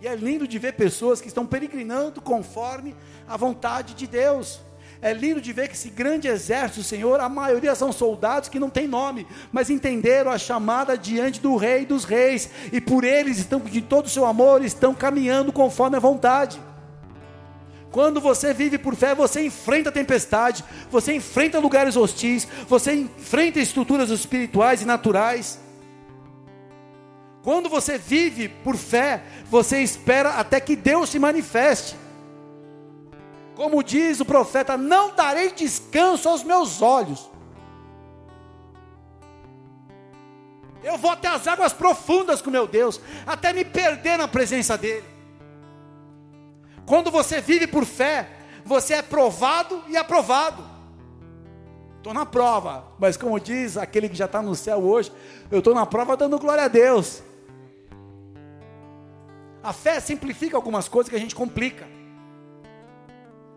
[0.00, 2.96] E é lindo de ver pessoas que estão peregrinando conforme
[3.28, 4.60] a vontade de Deus.
[5.02, 8.68] É lindo de ver que esse grande exército, Senhor, a maioria são soldados que não
[8.68, 13.60] têm nome, mas entenderam a chamada diante do Rei dos Reis, e por eles estão,
[13.60, 16.60] de todo o seu amor, estão caminhando conforme a vontade.
[17.90, 24.10] Quando você vive por fé, você enfrenta tempestade, você enfrenta lugares hostis, você enfrenta estruturas
[24.10, 25.58] espirituais e naturais.
[27.42, 31.96] Quando você vive por fé, você espera até que Deus se manifeste.
[33.54, 37.30] Como diz o profeta: Não darei descanso aos meus olhos.
[40.82, 45.04] Eu vou até as águas profundas com meu Deus, até me perder na presença dEle.
[46.86, 48.28] Quando você vive por fé,
[48.64, 50.64] você é provado e aprovado.
[51.98, 55.12] Estou na prova, mas como diz aquele que já está no céu hoje,
[55.50, 57.22] eu estou na prova dando glória a Deus.
[59.62, 61.86] A fé simplifica algumas coisas que a gente complica.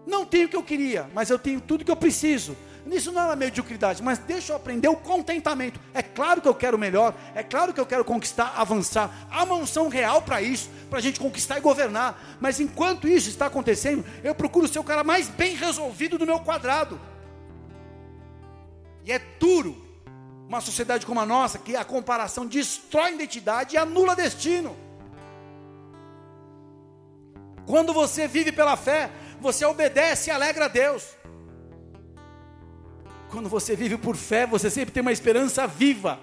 [0.06, 2.58] Não tenho o que eu queria, mas eu tenho tudo que eu preciso.
[2.86, 5.80] Nisso não é mediocridade, mas deixa eu aprender o contentamento.
[5.94, 9.28] É claro que eu quero melhor, é claro que eu quero conquistar, avançar.
[9.32, 12.38] Há uma unção real para isso, para a gente conquistar e governar.
[12.42, 16.40] Mas enquanto isso está acontecendo, eu procuro ser o cara mais bem resolvido do meu
[16.42, 17.00] quadrado.
[19.06, 19.82] E é duro
[20.48, 24.76] uma sociedade como a nossa, que a comparação destrói a identidade e anula destino.
[27.66, 31.06] Quando você vive pela fé, você obedece e alegra a Deus.
[33.32, 36.20] Quando você vive por fé, você sempre tem uma esperança viva.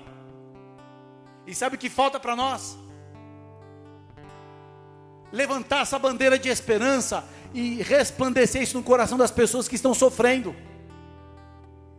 [1.46, 2.79] E sabe o que falta para nós?
[5.33, 10.55] Levantar essa bandeira de esperança e resplandecer isso no coração das pessoas que estão sofrendo.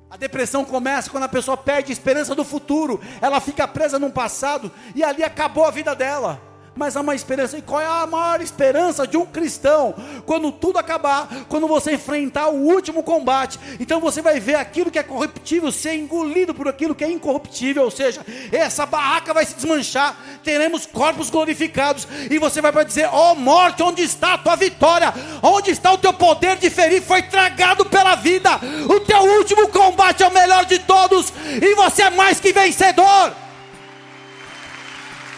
[0.10, 4.12] A depressão começa quando a pessoa perde a esperança do futuro, ela fica presa num
[4.12, 7.58] passado e ali acabou a vida dela mas há uma esperança.
[7.58, 9.94] E qual é a maior esperança de um cristão?
[10.26, 15.00] Quando tudo acabar, quando você enfrentar o último combate, então você vai ver aquilo que
[15.00, 19.56] é corruptível ser engolido por aquilo que é incorruptível, ou seja, essa barraca vai se
[19.56, 24.38] desmanchar, teremos corpos glorificados, e você vai para dizer: Ó oh, morte, onde está a
[24.38, 25.14] tua vitória?
[25.42, 27.02] Onde está o teu poder de ferir?
[27.02, 28.50] Foi tragado pela vida.
[28.90, 33.34] O teu último combate é o melhor de todos, e você é mais que vencedor.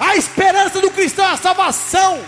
[0.06, 2.22] A esperança do cristão é a salvação.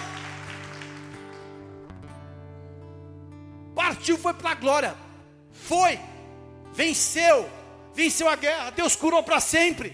[3.76, 4.96] Partiu, foi para a glória.
[5.52, 6.00] Foi,
[6.72, 7.50] venceu,
[7.94, 8.70] venceu a guerra.
[8.70, 9.94] Deus curou para sempre.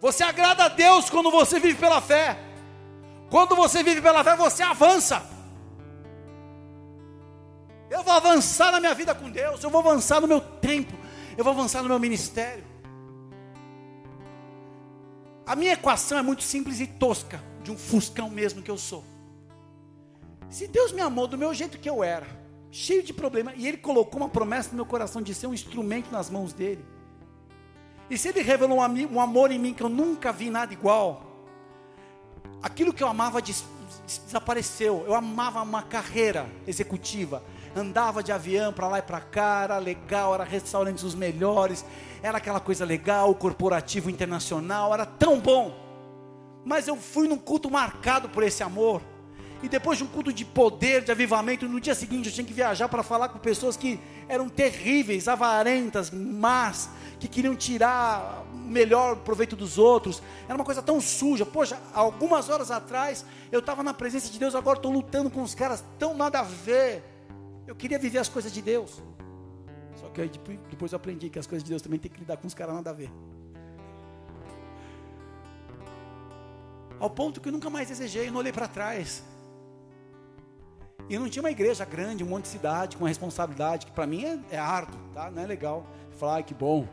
[0.00, 2.38] Você agrada a Deus quando você vive pela fé.
[3.30, 5.24] Quando você vive pela fé, você avança.
[7.88, 10.92] Eu vou avançar na minha vida com Deus, eu vou avançar no meu tempo,
[11.38, 12.73] eu vou avançar no meu ministério.
[15.46, 19.04] A minha equação é muito simples e tosca, de um fuscão mesmo que eu sou.
[20.48, 22.26] Se Deus me amou do meu jeito que eu era,
[22.70, 26.10] cheio de problema, e Ele colocou uma promessa no meu coração de ser um instrumento
[26.10, 26.84] nas mãos dEle,
[28.08, 31.22] e se Ele revelou um amor em mim que eu nunca vi nada igual,
[32.62, 33.64] aquilo que eu amava des
[34.26, 35.04] desapareceu.
[35.06, 37.42] Eu amava uma carreira executiva,
[37.76, 41.84] andava de avião para lá e para cá, era legal, era restaurantes os melhores,
[42.22, 45.74] era aquela coisa legal, corporativo internacional, era tão bom.
[46.64, 49.02] Mas eu fui num culto marcado por esse amor.
[49.62, 52.52] E depois de um culto de poder, de avivamento, no dia seguinte eu tinha que
[52.52, 59.16] viajar para falar com pessoas que eram terríveis, avarentas, más, que queriam tirar o melhor
[59.16, 60.22] proveito dos outros.
[60.46, 61.46] Era uma coisa tão suja.
[61.46, 65.54] Poxa, algumas horas atrás eu estava na presença de Deus, agora estou lutando com os
[65.54, 67.13] caras tão nada a ver.
[67.66, 69.02] Eu queria viver as coisas de Deus.
[69.96, 70.30] Só que
[70.70, 72.74] depois eu aprendi que as coisas de Deus também tem que lidar com os caras
[72.74, 73.10] nada a ver.
[76.98, 79.22] Ao ponto que eu nunca mais desejei, não olhei para trás.
[81.08, 84.24] E não tinha uma igreja grande, um monte de cidade, com responsabilidade, que para mim
[84.24, 85.30] é, é, árduo, tá?
[85.30, 85.86] não é legal.
[86.18, 86.88] Falar, que bom,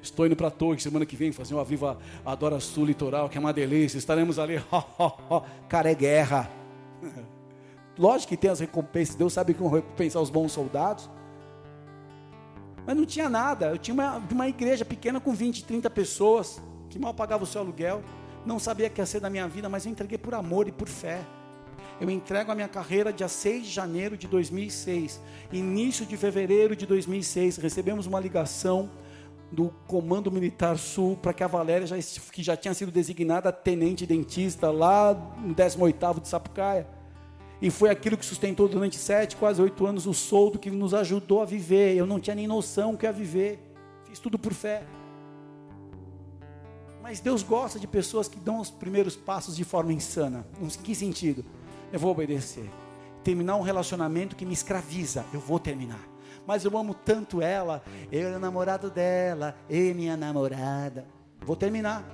[0.00, 3.40] estou indo para torre semana que vem fazer uma Viva Adora Sul Litoral, que é
[3.40, 4.62] uma delícia, estaremos ali,
[5.68, 6.48] cara, é guerra.
[7.98, 11.08] Lógico que tem as recompensas, Deus sabe como recompensar os bons soldados.
[12.86, 16.98] Mas não tinha nada, eu tinha uma, uma igreja pequena com 20, 30 pessoas, que
[16.98, 18.02] mal pagava o seu aluguel,
[18.44, 20.86] não sabia que ia ser da minha vida, mas eu entreguei por amor e por
[20.86, 21.20] fé.
[22.00, 25.20] Eu entrego a minha carreira dia 6 de janeiro de 2006.
[25.50, 28.90] Início de fevereiro de 2006, recebemos uma ligação
[29.50, 31.96] do Comando Militar Sul para que a Valéria, já,
[32.30, 36.86] que já tinha sido designada tenente dentista lá no 18º de Sapucaia.
[37.60, 41.40] E foi aquilo que sustentou durante sete, quase oito anos o soldo que nos ajudou
[41.40, 41.96] a viver.
[41.96, 43.58] Eu não tinha nem noção que ia viver.
[44.04, 44.82] Fiz tudo por fé.
[47.02, 50.46] Mas Deus gosta de pessoas que dão os primeiros passos de forma insana.
[50.60, 51.44] Em que sentido?
[51.92, 52.68] eu vou obedecer.
[53.22, 56.00] Terminar um relacionamento que me escraviza, eu vou terminar.
[56.46, 61.06] Mas eu amo tanto ela, eu e o namorado dela, e minha namorada.
[61.40, 62.04] Vou terminar.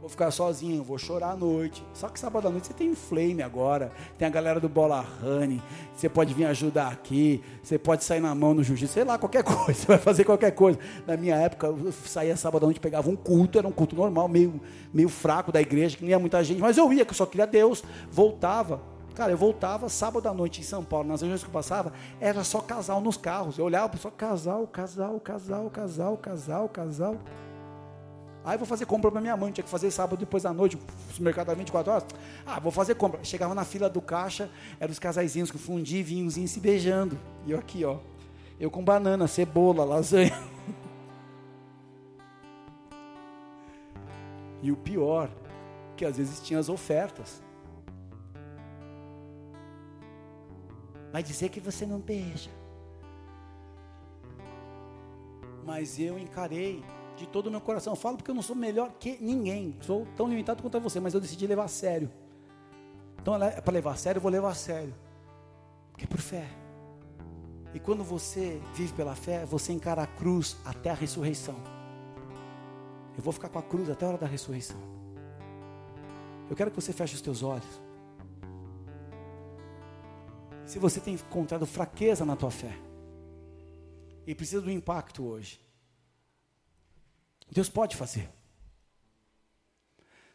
[0.00, 1.84] Vou ficar sozinho, vou chorar à noite.
[1.92, 3.92] Só que sábado à noite você tem flame agora.
[4.16, 5.60] Tem a galera do Bola Honey.
[5.94, 7.44] Você pode vir ajudar aqui.
[7.62, 8.94] Você pode sair na mão no jiu-jitsu.
[8.94, 9.74] Sei lá, qualquer coisa.
[9.74, 10.78] Você vai fazer qualquer coisa.
[11.06, 13.58] Na minha época, eu saía sábado à noite, pegava um culto.
[13.58, 14.58] Era um culto normal, meio,
[14.92, 16.62] meio fraco da igreja, que não ia muita gente.
[16.62, 17.84] Mas eu ia, que eu só queria Deus.
[18.10, 18.80] Voltava.
[19.14, 22.42] Cara, eu voltava sábado à noite em São Paulo, nas regiões que eu passava, era
[22.42, 23.58] só casal nos carros.
[23.58, 27.16] Eu olhava, só casal, casal, casal, casal, casal, casal.
[28.44, 31.22] Aí vou fazer compra para minha mãe, tinha que fazer sábado depois da noite, o
[31.22, 32.06] mercado 24 horas.
[32.46, 33.22] Ah, vou fazer compra.
[33.22, 37.18] Chegava na fila do caixa, eram os casaizinhos com fundi, vinhozinho se beijando.
[37.46, 37.98] E eu aqui, ó.
[38.58, 40.32] Eu com banana, cebola, lasanha.
[44.62, 45.30] E o pior,
[45.96, 47.42] que às vezes tinha as ofertas.
[51.10, 52.50] Vai dizer que você não beija.
[55.64, 56.84] Mas eu encarei
[57.20, 57.92] de todo o meu coração.
[57.92, 59.76] Eu falo porque eu não sou melhor que ninguém.
[59.82, 62.10] Sou tão limitado quanto você, mas eu decidi levar a sério.
[63.20, 64.94] Então, é para levar a sério, eu vou levar a sério.
[65.92, 66.48] Porque é por fé.
[67.74, 71.56] E quando você vive pela fé, você encara a cruz até a ressurreição.
[73.16, 74.80] Eu vou ficar com a cruz até a hora da ressurreição.
[76.48, 77.80] Eu quero que você feche os teus olhos.
[80.64, 82.74] Se você tem encontrado fraqueza na tua fé
[84.26, 85.60] e precisa do impacto hoje,
[87.50, 88.30] Deus pode fazer.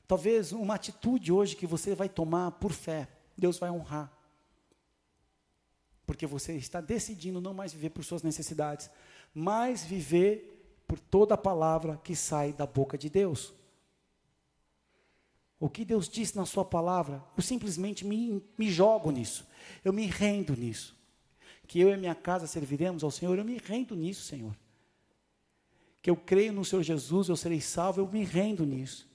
[0.07, 4.11] Talvez uma atitude hoje que você vai tomar por fé, Deus vai honrar.
[6.05, 8.89] Porque você está decidindo não mais viver por suas necessidades,
[9.33, 13.53] mas viver por toda a palavra que sai da boca de Deus.
[15.59, 19.47] O que Deus disse na Sua palavra, eu simplesmente me, me jogo nisso,
[19.83, 20.95] eu me rendo nisso.
[21.65, 24.55] Que eu e minha casa serviremos ao Senhor, eu me rendo nisso, Senhor
[26.05, 29.09] que eu creio no Senhor Jesus, eu serei salvo, eu me rendo nisso.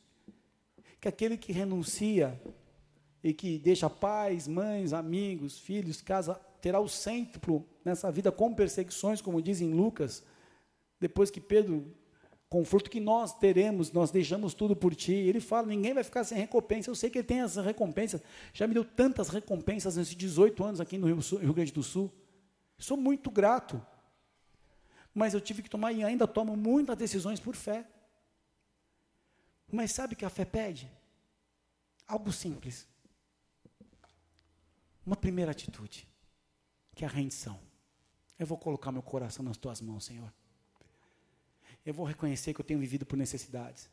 [1.00, 2.42] Que aquele que renuncia
[3.22, 9.20] e que deixa pais, mães, amigos, filhos, casa, terá o centro nessa vida com perseguições,
[9.20, 10.24] como diz em Lucas,
[10.98, 11.94] depois que Pedro,
[12.48, 15.12] com o fruto que nós teremos, nós deixamos tudo por ti.
[15.12, 16.90] Ele fala: ninguém vai ficar sem recompensa.
[16.90, 18.20] Eu sei que ele tem essa recompensa.
[18.52, 22.10] Já me deu tantas recompensas nesses 18 anos aqui no Rio, Rio Grande do Sul.
[22.76, 23.80] Sou muito grato
[25.14, 27.86] mas eu tive que tomar e ainda tomo muitas decisões por fé.
[29.70, 30.90] Mas sabe o que a fé pede?
[32.06, 32.86] Algo simples.
[35.04, 36.08] Uma primeira atitude,
[36.94, 37.58] que é a rendição.
[38.38, 40.32] Eu vou colocar meu coração nas tuas mãos, Senhor.
[41.84, 43.88] Eu vou reconhecer que eu tenho vivido por necessidades.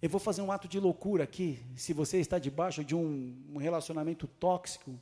[0.00, 3.58] Eu vou fazer um ato de loucura aqui, se você está debaixo de um, um
[3.58, 4.98] relacionamento tóxico,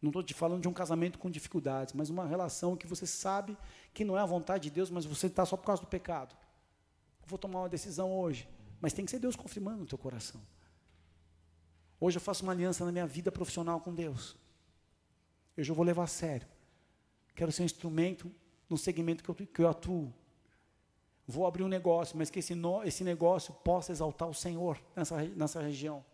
[0.00, 3.56] não estou te falando de um casamento com dificuldades, mas uma relação que você sabe
[3.92, 6.34] que não é a vontade de Deus, mas você está só por causa do pecado.
[7.26, 8.48] vou tomar uma decisão hoje,
[8.80, 10.40] mas tem que ser Deus confirmando no teu coração.
[12.00, 14.36] Hoje eu faço uma aliança na minha vida profissional com Deus.
[15.56, 16.48] Eu já vou levar a sério.
[17.34, 18.32] Quero ser um instrumento
[18.68, 20.12] no segmento que eu, que eu atuo.
[21.26, 25.22] Vou abrir um negócio, mas que esse, no, esse negócio possa exaltar o Senhor nessa,
[25.22, 26.04] nessa região.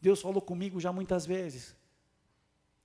[0.00, 1.74] Deus falou comigo já muitas vezes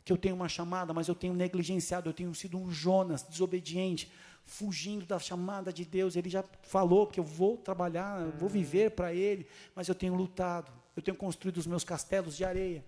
[0.09, 4.11] que eu tenho uma chamada, mas eu tenho negligenciado, eu tenho sido um Jonas desobediente,
[4.43, 6.15] fugindo da chamada de Deus.
[6.15, 9.45] Ele já falou que eu vou trabalhar, vou viver para Ele,
[9.75, 12.83] mas eu tenho lutado, eu tenho construído os meus castelos de areia.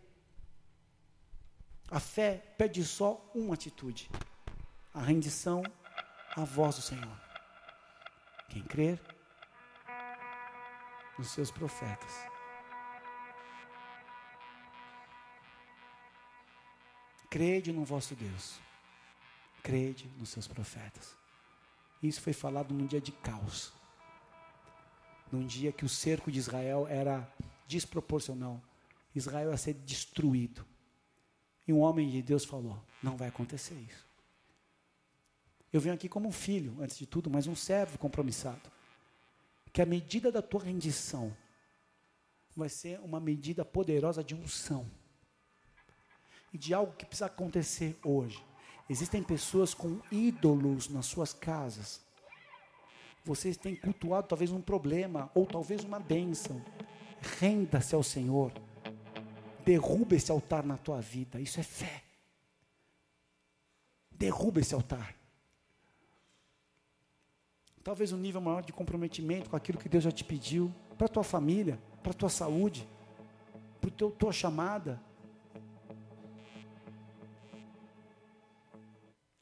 [1.91, 4.09] A fé pede só uma atitude:
[4.91, 5.61] a rendição
[6.35, 7.21] à voz do Senhor.
[8.49, 8.99] Quem crer
[11.19, 12.30] nos seus profetas.
[17.31, 18.59] Crede no vosso Deus.
[19.63, 21.15] Crede nos seus profetas.
[22.03, 23.71] Isso foi falado num dia de caos.
[25.31, 27.25] Num dia que o cerco de Israel era
[27.65, 28.61] desproporcional.
[29.15, 30.65] Israel ia ser destruído.
[31.65, 34.05] E um homem de Deus falou: Não vai acontecer isso.
[35.71, 38.69] Eu venho aqui como um filho, antes de tudo, mas um servo compromissado.
[39.71, 41.33] Que a medida da tua rendição
[42.53, 44.85] vai ser uma medida poderosa de unção.
[46.53, 48.43] E de algo que precisa acontecer hoje.
[48.89, 52.01] Existem pessoas com ídolos nas suas casas.
[53.23, 56.61] Vocês têm cultuado talvez um problema, ou talvez uma bênção.
[57.39, 58.51] Renda-se ao Senhor.
[59.63, 61.39] Derruba esse altar na tua vida.
[61.39, 62.03] Isso é fé.
[64.11, 65.15] Derruba esse altar.
[67.83, 71.09] Talvez um nível maior de comprometimento com aquilo que Deus já te pediu, para a
[71.09, 72.87] tua família, para a tua saúde,
[73.79, 75.01] para a tua chamada.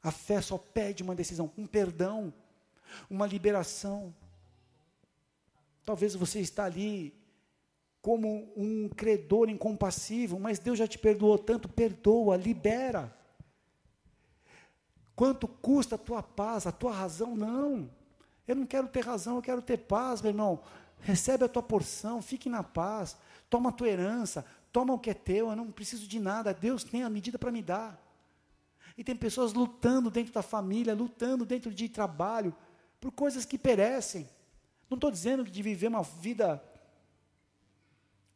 [0.02, 2.32] A fé só pede uma decisão, um perdão,
[3.08, 4.14] uma liberação.
[5.84, 7.14] Talvez você está ali
[8.00, 13.14] como um credor incompassivo, mas Deus já te perdoou tanto, perdoa, libera.
[15.14, 17.36] Quanto custa a tua paz, a tua razão?
[17.36, 17.90] Não.
[18.48, 20.62] Eu não quero ter razão, eu quero ter paz, meu irmão.
[21.00, 23.16] Recebe a tua porção, fique na paz.
[23.50, 26.54] Toma a tua herança, toma o que é teu, eu não preciso de nada.
[26.54, 28.09] Deus tem a medida para me dar.
[29.00, 32.54] E tem pessoas lutando dentro da família, lutando dentro de trabalho,
[33.00, 34.28] por coisas que perecem.
[34.90, 36.62] Não estou dizendo de viver uma vida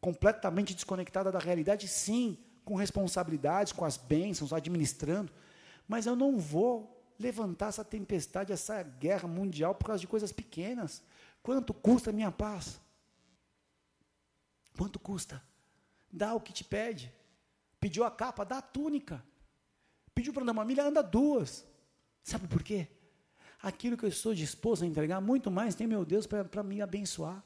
[0.01, 5.31] completamente desconectada da realidade, sim, com responsabilidades, com as bênçãos, administrando,
[5.87, 11.03] mas eu não vou levantar essa tempestade, essa guerra mundial por causa de coisas pequenas.
[11.43, 12.81] Quanto custa a minha paz?
[14.79, 15.43] Quanto custa?
[16.11, 17.13] Dá o que te pede.
[17.79, 19.23] Pediu a capa, dá a túnica.
[20.15, 21.65] Pediu para andar uma milha, anda duas.
[22.23, 22.89] Sabe por quê?
[23.61, 27.45] Aquilo que eu estou disposto a entregar, muito mais tem meu Deus para me abençoar.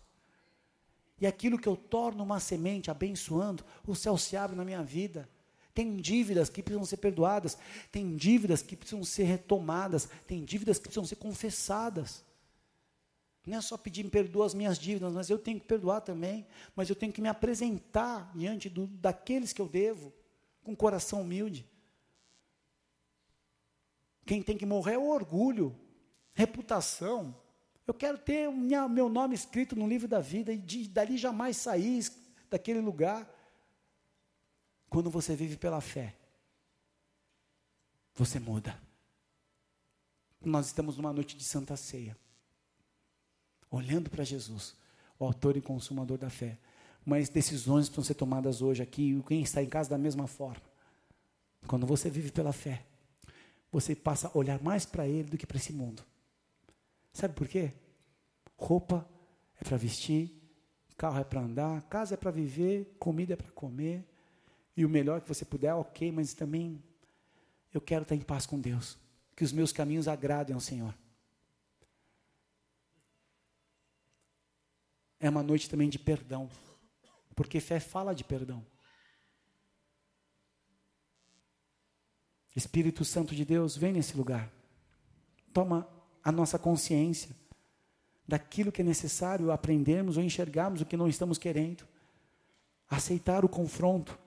[1.20, 5.28] E aquilo que eu torno uma semente abençoando, o céu se abre na minha vida.
[5.74, 7.56] Tem dívidas que precisam ser perdoadas,
[7.90, 12.24] tem dívidas que precisam ser retomadas, tem dívidas que precisam ser confessadas.
[13.46, 16.46] Não é só pedir me perdoa as minhas dívidas, mas eu tenho que perdoar também,
[16.76, 20.12] mas eu tenho que me apresentar diante do, daqueles que eu devo,
[20.62, 21.66] com coração humilde.
[24.28, 25.74] Quem tem que morrer é o orgulho,
[26.34, 27.34] reputação.
[27.86, 31.56] Eu quero ter minha, meu nome escrito no livro da vida e de, dali jamais
[31.56, 32.04] sair
[32.50, 33.26] daquele lugar.
[34.90, 36.14] Quando você vive pela fé,
[38.14, 38.78] você muda.
[40.44, 42.14] Nós estamos numa noite de Santa Ceia,
[43.70, 44.76] olhando para Jesus,
[45.18, 46.58] o autor e consumador da fé.
[47.02, 50.68] Mas decisões precisam ser tomadas hoje aqui, quem está em casa da mesma forma.
[51.66, 52.84] Quando você vive pela fé,
[53.70, 56.04] você passa a olhar mais para Ele do que para esse mundo.
[57.12, 57.72] Sabe por quê?
[58.56, 59.08] Roupa
[59.60, 60.32] é para vestir,
[60.96, 64.04] carro é para andar, casa é para viver, comida é para comer.
[64.76, 66.82] E o melhor que você puder, ok, mas também
[67.72, 68.96] eu quero estar em paz com Deus.
[69.36, 70.94] Que os meus caminhos agradem ao Senhor.
[75.20, 76.48] É uma noite também de perdão.
[77.34, 78.64] Porque fé fala de perdão.
[82.58, 84.52] Espírito Santo de Deus, vem nesse lugar.
[85.52, 85.88] Toma
[86.22, 87.30] a nossa consciência
[88.26, 91.84] daquilo que é necessário aprendermos ou enxergarmos o que não estamos querendo.
[92.90, 94.18] Aceitar o confronto,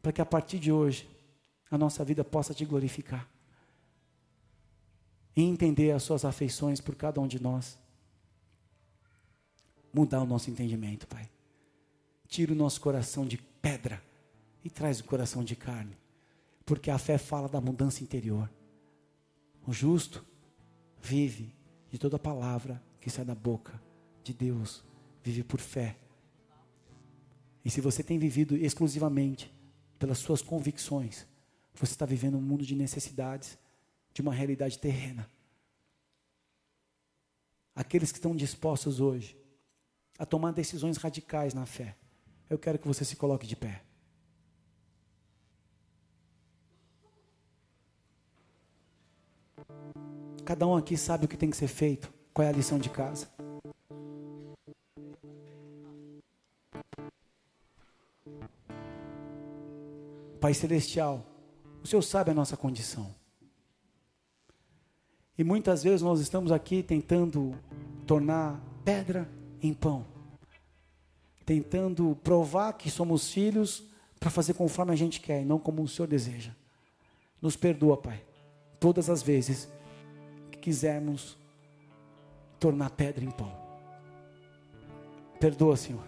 [0.00, 1.08] para que a partir de hoje
[1.70, 3.28] a nossa vida possa te glorificar.
[5.36, 7.78] E entender as suas afeições por cada um de nós.
[9.92, 11.28] Mudar o nosso entendimento, Pai.
[12.26, 14.02] Tira o nosso coração de pedra
[14.64, 16.00] e traz o coração de carne
[16.70, 18.48] porque a fé fala da mudança interior.
[19.66, 20.24] O justo
[21.02, 21.52] vive
[21.90, 23.82] de toda palavra que sai da boca
[24.22, 24.84] de Deus,
[25.20, 25.96] vive por fé.
[27.64, 29.52] E se você tem vivido exclusivamente
[29.98, 31.26] pelas suas convicções,
[31.74, 33.58] você está vivendo um mundo de necessidades,
[34.14, 35.28] de uma realidade terrena.
[37.74, 39.36] Aqueles que estão dispostos hoje
[40.16, 41.96] a tomar decisões radicais na fé,
[42.48, 43.89] Eu quero que você se coloque de pé.
[50.50, 52.90] Cada um aqui sabe o que tem que ser feito, qual é a lição de
[52.90, 53.28] casa.
[60.40, 61.24] Pai Celestial,
[61.84, 63.14] o Senhor sabe a nossa condição.
[65.38, 67.54] E muitas vezes nós estamos aqui tentando
[68.04, 69.30] tornar pedra
[69.62, 70.04] em pão,
[71.46, 73.84] tentando provar que somos filhos
[74.18, 76.50] para fazer conforme a gente quer e não como o Senhor deseja.
[77.40, 78.20] Nos perdoa, Pai,
[78.80, 79.68] todas as vezes
[80.60, 81.36] quisermos
[82.60, 83.52] tornar pedra em pão.
[85.40, 86.04] Perdoa, Senhor,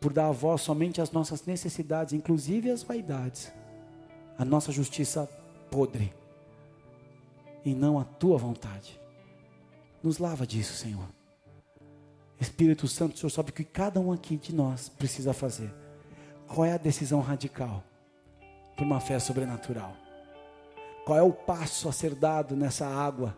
[0.00, 3.52] por dar a voz somente às nossas necessidades, inclusive às vaidades,
[4.36, 5.30] a nossa justiça
[5.70, 6.12] podre,
[7.64, 9.00] e não a tua vontade.
[10.02, 11.06] Nos lava disso, Senhor.
[12.40, 15.72] Espírito Santo, o Senhor sabe o que cada um aqui de nós precisa fazer.
[16.48, 17.84] Qual é a decisão radical
[18.74, 19.96] para uma fé sobrenatural?
[21.06, 23.36] Qual é o passo a ser dado nessa água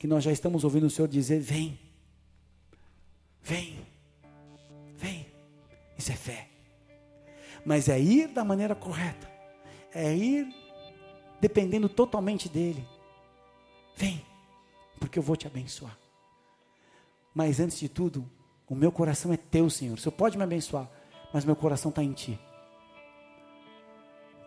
[0.00, 1.78] que nós já estamos ouvindo o Senhor dizer: vem,
[3.42, 3.78] vem,
[4.96, 5.26] vem.
[5.96, 6.48] Isso é fé.
[7.66, 9.30] Mas é ir da maneira correta,
[9.92, 10.48] é ir
[11.38, 12.82] dependendo totalmente dEle.
[13.94, 14.24] Vem,
[14.98, 15.98] porque eu vou te abençoar.
[17.34, 18.28] Mas antes de tudo,
[18.66, 19.98] o meu coração é teu, Senhor.
[19.98, 20.90] O Senhor pode me abençoar,
[21.30, 22.40] mas meu coração está em Ti.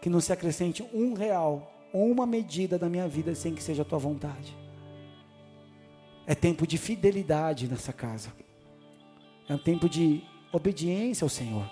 [0.02, 3.84] Que não se acrescente um real ou uma medida da minha vida sem que seja
[3.84, 4.63] a Tua vontade.
[6.26, 8.32] É tempo de fidelidade nessa casa.
[9.48, 11.70] É um tempo de obediência ao Senhor.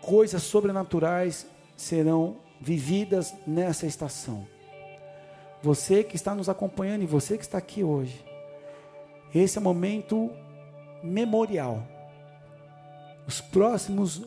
[0.00, 1.46] Coisas sobrenaturais
[1.76, 4.46] serão vividas nessa estação.
[5.62, 8.24] Você que está nos acompanhando e você que está aqui hoje,
[9.34, 10.30] esse é o momento
[11.02, 11.86] memorial.
[13.26, 14.22] Os próximos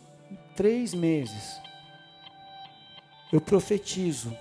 [0.55, 1.59] três meses,
[3.31, 4.37] eu profetizo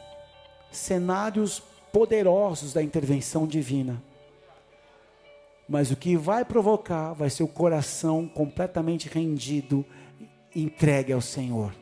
[0.71, 1.63] cenários
[1.93, 4.03] poderosos da intervenção divina.
[5.69, 9.85] Mas o que vai provocar vai ser o coração completamente rendido,
[10.55, 11.73] entregue ao Senhor.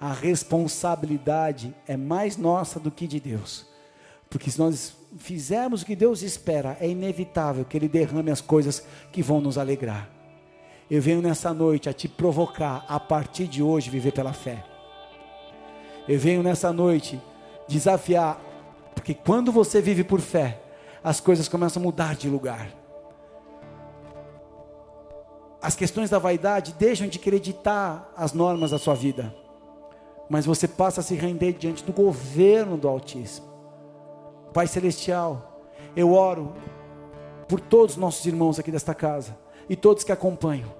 [0.00, 3.66] A responsabilidade é mais nossa do que de Deus.
[4.30, 8.84] Porque se nós fizermos o que Deus espera, é inevitável que Ele derrame as coisas
[9.10, 10.08] que vão nos alegrar.
[10.90, 14.64] Eu venho nessa noite a te provocar, a partir de hoje, viver pela fé.
[16.08, 17.20] Eu venho nessa noite
[17.68, 18.40] desafiar,
[18.98, 20.60] porque quando você vive por fé,
[21.04, 22.68] as coisas começam a mudar de lugar.
[25.62, 29.32] As questões da vaidade deixam de acreditar as normas da sua vida,
[30.28, 33.46] mas você passa a se render diante do governo do Altíssimo.
[34.52, 35.62] Pai Celestial,
[35.94, 36.52] eu oro
[37.48, 39.38] por todos os nossos irmãos aqui desta casa
[39.68, 40.74] e todos que acompanham,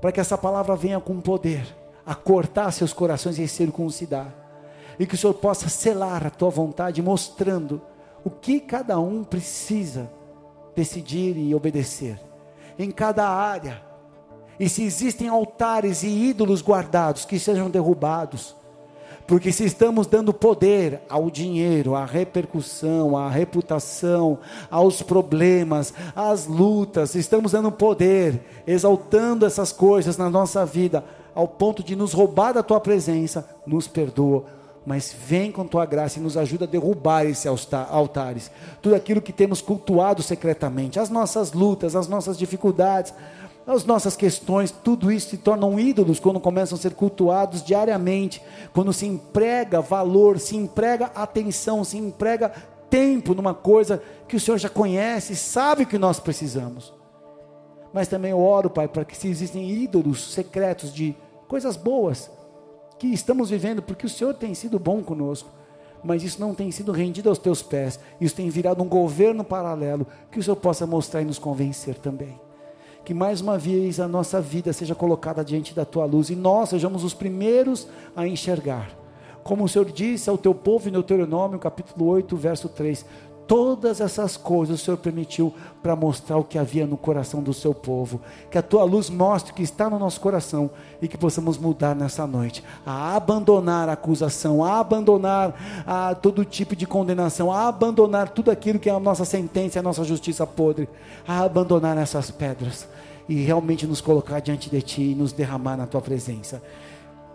[0.00, 1.64] para que essa palavra venha com poder
[2.04, 4.34] a cortar seus corações e circuncidar,
[5.00, 7.80] e que o Senhor possa selar a tua vontade, mostrando
[8.22, 10.10] o que cada um precisa
[10.76, 12.20] decidir e obedecer,
[12.78, 13.82] em cada área.
[14.58, 18.54] E se existem altares e ídolos guardados, que sejam derrubados
[19.30, 27.14] porque se estamos dando poder ao dinheiro, à repercussão, à reputação, aos problemas, às lutas,
[27.14, 32.60] estamos dando poder, exaltando essas coisas na nossa vida, ao ponto de nos roubar da
[32.64, 34.59] tua presença, nos perdoa.
[34.84, 37.46] Mas vem com tua graça e nos ajuda a derrubar esses
[37.90, 38.50] altares,
[38.80, 43.12] tudo aquilo que temos cultuado secretamente, as nossas lutas, as nossas dificuldades,
[43.66, 48.92] as nossas questões, tudo isso se tornam ídolos quando começam a ser cultuados diariamente, quando
[48.92, 52.50] se emprega valor, se emprega atenção, se emprega
[52.88, 56.92] tempo numa coisa que o Senhor já conhece, sabe que nós precisamos.
[57.92, 61.14] Mas também eu oro, Pai, para que se existem ídolos secretos de
[61.46, 62.30] coisas boas
[63.00, 65.48] que estamos vivendo, porque o Senhor tem sido bom conosco,
[66.04, 70.06] mas isso não tem sido rendido aos teus pés, isso tem virado um governo paralelo,
[70.30, 72.38] que o Senhor possa mostrar e nos convencer também
[73.02, 76.68] que mais uma vez a nossa vida seja colocada diante da tua luz e nós
[76.68, 78.90] sejamos os primeiros a enxergar.
[79.42, 83.04] Como o Senhor disse ao teu povo em Deuteronômio, capítulo 8, verso 3:
[83.46, 87.74] Todas essas coisas o Senhor permitiu para mostrar o que havia no coração do seu
[87.74, 88.20] povo.
[88.50, 90.70] Que a tua luz mostre o que está no nosso coração
[91.02, 92.62] e que possamos mudar nessa noite.
[92.86, 98.78] A abandonar a acusação, a abandonar a todo tipo de condenação, a abandonar tudo aquilo
[98.78, 100.88] que é a nossa sentença, a nossa justiça podre,
[101.26, 102.86] a abandonar essas pedras
[103.28, 106.62] e realmente nos colocar diante de ti e nos derramar na tua presença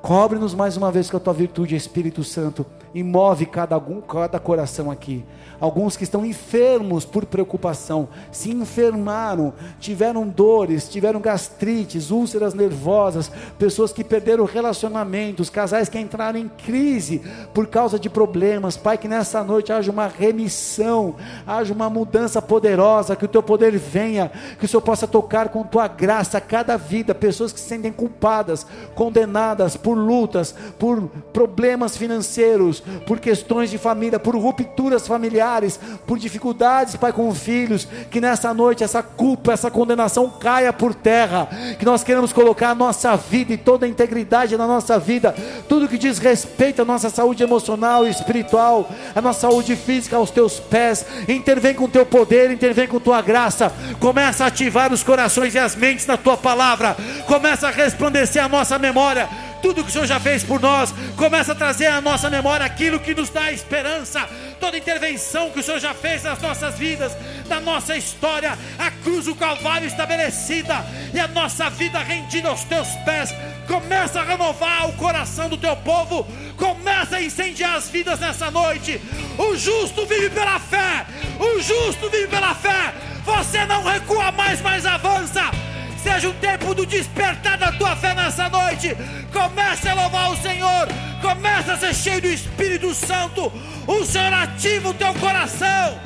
[0.05, 4.39] Cobre-nos mais uma vez com a tua virtude, Espírito Santo, e move cada, algum, cada
[4.39, 5.25] coração aqui.
[5.59, 13.91] Alguns que estão enfermos por preocupação, se enfermaram, tiveram dores, tiveram gastrites, úlceras nervosas, pessoas
[13.91, 18.77] que perderam relacionamentos, casais que entraram em crise por causa de problemas.
[18.77, 21.15] Pai, que nessa noite haja uma remissão,
[21.47, 25.63] haja uma mudança poderosa, que o teu poder venha, que o Senhor possa tocar com
[25.63, 31.01] tua graça cada vida, pessoas que se sentem culpadas, condenadas por lutas, por
[31.33, 38.21] problemas financeiros, por questões de família, por rupturas familiares, por dificuldades, Pai, com filhos, que
[38.21, 41.47] nessa noite essa culpa, essa condenação caia por terra,
[41.79, 45.35] que nós queremos colocar a nossa vida e toda a integridade na nossa vida,
[45.67, 50.31] tudo que diz respeito à nossa saúde emocional e espiritual, a nossa saúde física aos
[50.31, 55.55] teus pés, intervém com teu poder, intervém com tua graça, começa a ativar os corações
[55.55, 56.95] e as mentes na tua palavra,
[57.27, 59.27] começa a resplandecer a nossa memória
[59.65, 62.99] tudo que o Senhor já fez por nós, começa a trazer à nossa memória aquilo
[62.99, 67.17] que nos dá esperança, toda intervenção que o Senhor já fez nas nossas vidas,
[67.49, 72.89] na nossa história, a cruz, o Calvário estabelecida e a nossa vida rendida aos teus
[73.05, 73.33] pés.
[73.65, 79.01] Começa a renovar o coração do teu povo, começa a incendiar as vidas nessa noite.
[79.35, 81.07] O justo vive pela fé,
[81.39, 82.93] o justo vive pela fé.
[83.25, 85.64] Você não recua mais, mas avança
[86.05, 88.95] seja um tempo do despertar da tua fé nessa noite.
[89.33, 90.87] Comece a louvar o Senhor,
[91.19, 93.51] comece a ser cheio do Espírito Santo.
[93.87, 96.04] O Senhor ativa o teu coração.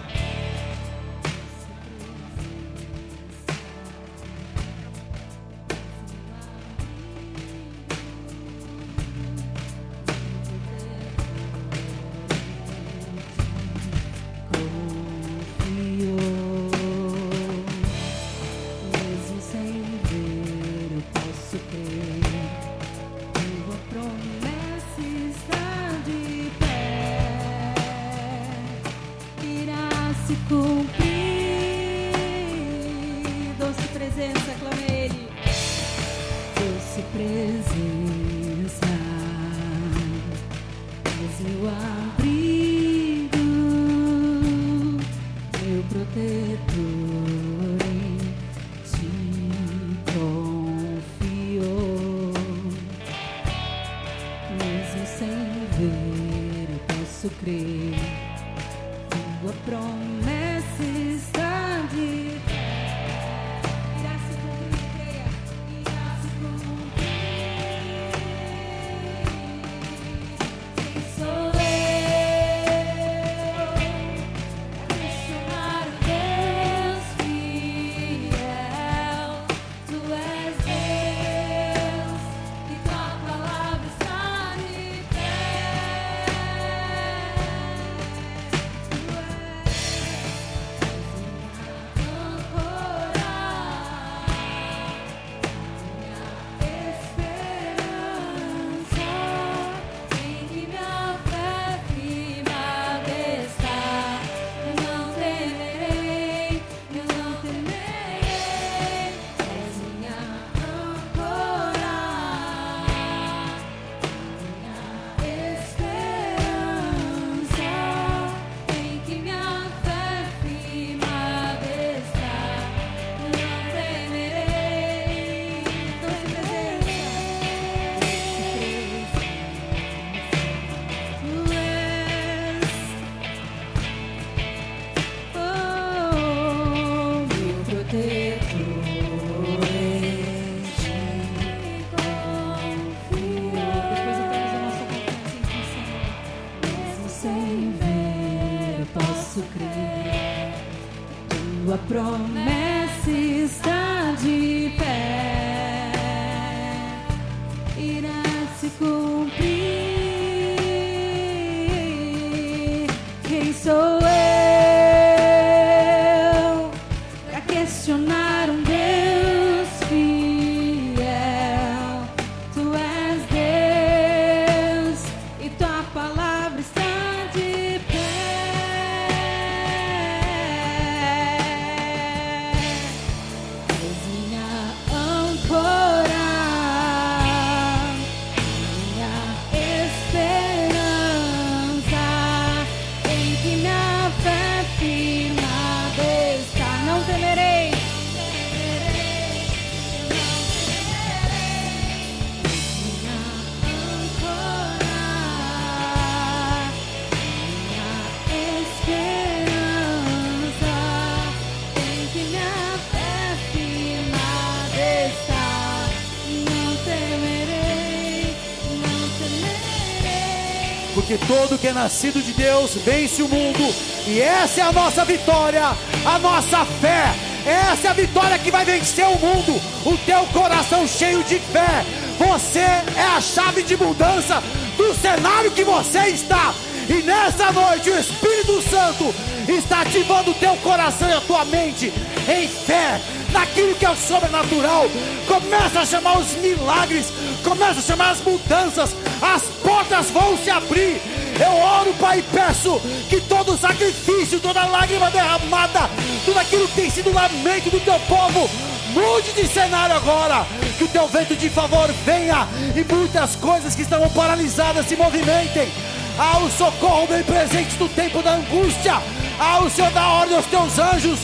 [221.09, 223.73] Porque todo que é nascido de Deus vence o mundo,
[224.05, 227.15] e essa é a nossa vitória, a nossa fé.
[227.47, 229.59] Essa é a vitória que vai vencer o mundo.
[229.87, 231.83] O teu coração cheio de fé.
[232.19, 234.43] Você é a chave de mudança
[234.77, 236.53] do cenário que você está.
[236.87, 239.11] E nessa noite o Espírito Santo
[239.47, 241.91] está ativando o teu coração e a tua mente
[242.27, 243.01] em fé
[243.31, 244.85] naquilo que é o sobrenatural.
[245.27, 247.11] Começa a chamar os milagres,
[247.43, 251.01] começa a chamar as mudanças, as portas vão se abrir.
[251.39, 255.89] Eu oro, Pai, e peço que todo sacrifício, toda lágrima derramada,
[256.25, 258.49] tudo aquilo que tem sido lamento do teu povo,
[258.93, 260.45] mude de cenário agora.
[260.77, 265.69] Que o teu vento de favor venha e muitas coisas que estavam paralisadas se movimentem.
[266.17, 269.01] Ao socorro bem presente no tempo da angústia,
[269.39, 271.19] ao Senhor da ordem aos teus anjos,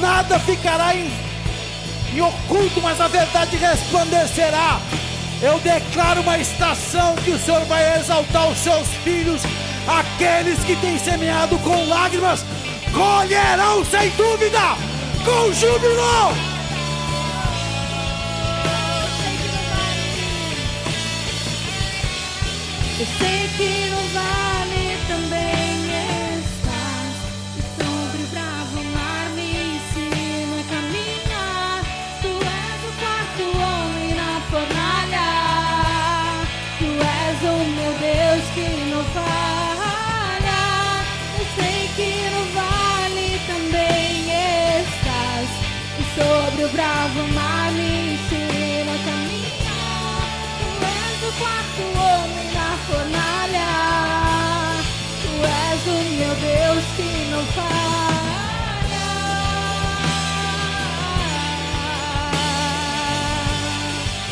[0.00, 1.08] nada ficará em,
[2.12, 4.80] em oculto, mas a verdade resplandecerá.
[5.42, 9.42] Eu declaro uma estação que o Senhor vai exaltar os seus filhos,
[9.88, 12.44] aqueles que têm semeado com lágrimas,
[12.92, 14.60] colherão sem dúvida,
[15.24, 16.52] com júbilo.
[23.00, 24.51] Eu sei que no vale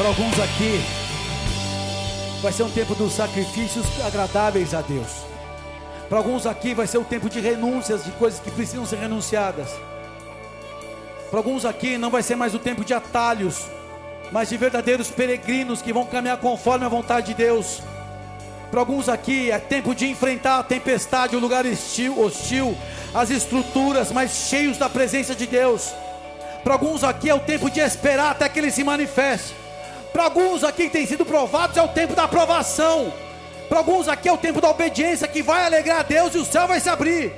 [0.01, 0.81] Para alguns aqui,
[2.41, 5.27] vai ser um tempo dos sacrifícios agradáveis a Deus.
[6.09, 9.69] Para alguns aqui, vai ser o tempo de renúncias, de coisas que precisam ser renunciadas.
[11.29, 13.67] Para alguns aqui, não vai ser mais o tempo de atalhos,
[14.33, 17.83] mas de verdadeiros peregrinos que vão caminhar conforme a vontade de Deus.
[18.71, 22.75] Para alguns aqui, é tempo de enfrentar a tempestade, o lugar hostil, hostil
[23.13, 25.93] as estruturas, mas cheios da presença de Deus.
[26.65, 29.60] Para alguns aqui é o tempo de esperar até que ele se manifeste.
[30.13, 33.13] Para alguns aqui que têm sido provados é o tempo da aprovação.
[33.69, 36.45] Para alguns aqui é o tempo da obediência que vai alegrar a Deus e o
[36.45, 37.33] céu vai se abrir.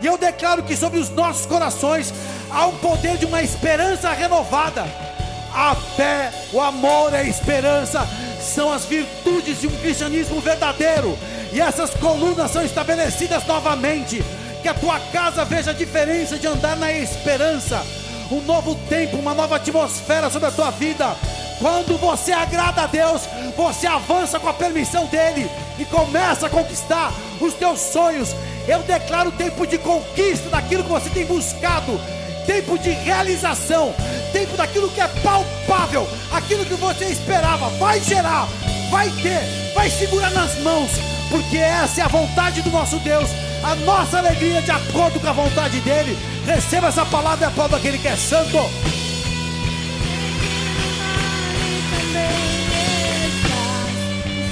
[0.00, 2.14] E eu declaro que sobre os nossos corações
[2.50, 4.84] há um poder de uma esperança renovada.
[5.52, 8.06] A fé, o amor e a esperança
[8.40, 11.18] são as virtudes de um cristianismo verdadeiro.
[11.52, 14.22] E essas colunas são estabelecidas novamente.
[14.62, 17.84] Que a tua casa veja a diferença de andar na esperança.
[18.30, 21.16] Um novo tempo, uma nova atmosfera sobre a tua vida.
[21.58, 23.22] Quando você agrada a Deus,
[23.56, 28.34] você avança com a permissão dEle e começa a conquistar os teus sonhos.
[28.66, 32.00] Eu declaro tempo de conquista daquilo que você tem buscado,
[32.46, 33.92] tempo de realização,
[34.32, 37.68] tempo daquilo que é palpável, aquilo que você esperava.
[37.70, 38.46] Vai gerar,
[38.90, 40.90] vai ter, vai segurar nas mãos,
[41.28, 43.28] porque essa é a vontade do nosso Deus,
[43.64, 46.16] a nossa alegria de acordo com a vontade dEle.
[46.46, 48.58] Receba essa palavra e aplauda aquele que é santo.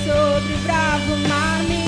[0.04, 1.85] Sobre o bravo mar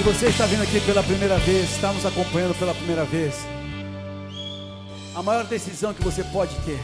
[0.00, 3.34] Se você está vindo aqui pela primeira vez, está nos acompanhando pela primeira vez,
[5.14, 6.80] a maior decisão que você pode ter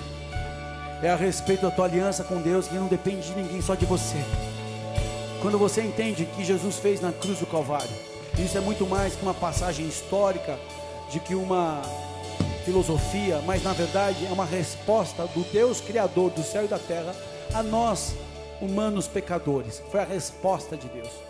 [1.02, 3.86] é a respeito da tua aliança com Deus, que não depende de ninguém, só de
[3.86, 4.18] você.
[5.40, 7.88] Quando você entende o que Jesus fez na cruz do Calvário,
[8.38, 10.58] isso é muito mais que uma passagem histórica,
[11.10, 11.80] de que uma
[12.66, 17.16] filosofia, mas na verdade é uma resposta do Deus Criador do céu e da terra
[17.54, 18.14] a nós,
[18.60, 19.82] humanos pecadores.
[19.90, 21.25] Foi a resposta de Deus.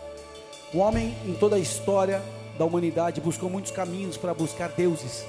[0.73, 2.21] O homem, em toda a história
[2.57, 5.25] da humanidade, buscou muitos caminhos para buscar deuses.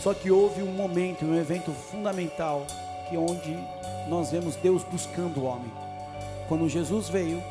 [0.00, 2.64] Só que houve um momento, um evento fundamental,
[3.08, 3.58] que é onde
[4.08, 5.72] nós vemos Deus buscando o homem.
[6.46, 7.42] Quando Jesus veio,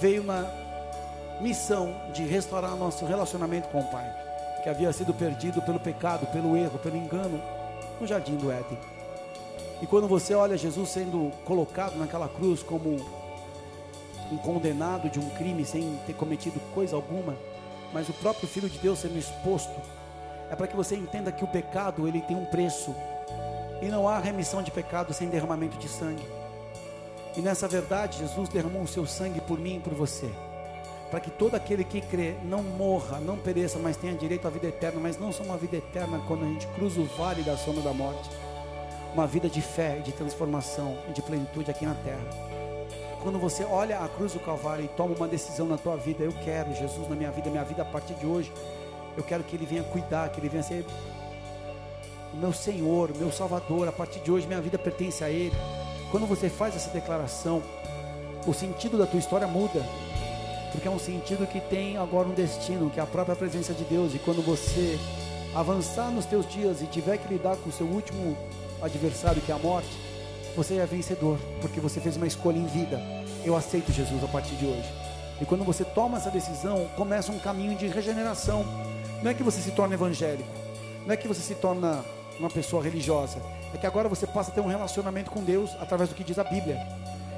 [0.00, 0.50] veio na
[1.40, 4.12] missão de restaurar nosso relacionamento com o Pai,
[4.64, 7.40] que havia sido perdido pelo pecado, pelo erro, pelo engano,
[8.00, 8.78] no jardim do Éden.
[9.80, 12.98] E quando você olha Jesus sendo colocado naquela cruz como
[14.30, 17.36] um condenado de um crime sem ter cometido coisa alguma,
[17.92, 19.80] mas o próprio Filho de Deus sendo exposto,
[20.50, 22.94] é para que você entenda que o pecado ele tem um preço
[23.82, 26.24] e não há remissão de pecado sem derramamento de sangue.
[27.36, 30.30] E nessa verdade, Jesus derramou o seu sangue por mim e por você,
[31.10, 34.68] para que todo aquele que crê não morra, não pereça, mas tenha direito à vida
[34.68, 37.82] eterna, mas não só uma vida eterna quando a gente cruza o vale da sombra
[37.82, 38.30] da morte,
[39.12, 42.65] uma vida de fé, de transformação e de plenitude aqui na terra.
[43.26, 46.32] Quando você olha a cruz do Calvário e toma uma decisão na tua vida, eu
[46.44, 48.52] quero Jesus na minha vida, minha vida a partir de hoje,
[49.16, 50.86] eu quero que Ele venha cuidar, que Ele venha ser
[52.34, 55.52] meu Senhor, meu Salvador, a partir de hoje minha vida pertence a Ele.
[56.12, 57.64] Quando você faz essa declaração,
[58.46, 59.84] o sentido da tua história muda,
[60.70, 63.82] porque é um sentido que tem agora um destino, que é a própria presença de
[63.82, 64.14] Deus.
[64.14, 65.00] E quando você
[65.52, 68.36] avançar nos teus dias e tiver que lidar com o seu último
[68.80, 70.05] adversário, que é a morte,
[70.56, 72.98] você é vencedor, porque você fez uma escolha em vida.
[73.44, 74.90] Eu aceito Jesus a partir de hoje.
[75.40, 78.64] E quando você toma essa decisão, começa um caminho de regeneração.
[79.22, 80.48] Não é que você se torna evangélico,
[81.04, 82.02] não é que você se torna
[82.38, 83.38] uma pessoa religiosa,
[83.74, 86.38] é que agora você passa a ter um relacionamento com Deus através do que diz
[86.38, 86.78] a Bíblia.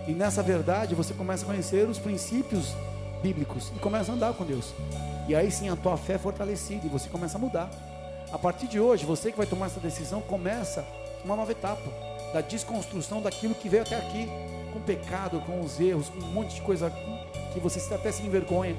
[0.07, 2.73] E nessa verdade você começa a conhecer os princípios
[3.21, 4.73] bíblicos e começa a andar com Deus.
[5.29, 7.69] E aí sim a tua fé é fortalecida e você começa a mudar.
[8.33, 10.85] A partir de hoje, você que vai tomar essa decisão começa
[11.25, 14.29] uma nova etapa da desconstrução daquilo que veio até aqui,
[14.73, 16.93] com pecado, com os erros, com um monte de coisa
[17.53, 18.77] que você até se envergonha.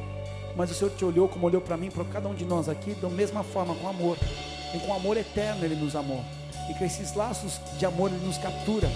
[0.56, 2.94] Mas o Senhor te olhou como olhou para mim, para cada um de nós aqui,
[2.96, 4.18] da mesma forma, com amor.
[4.74, 6.24] E com amor eterno Ele nos amou.
[6.70, 8.90] E com esses laços de amor Ele nos captura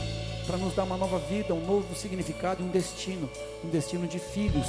[0.46, 3.30] para nos dar uma nova vida, um novo significado e um destino,
[3.64, 4.68] um destino de filhos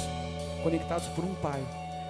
[0.63, 1.61] conectados por um pai.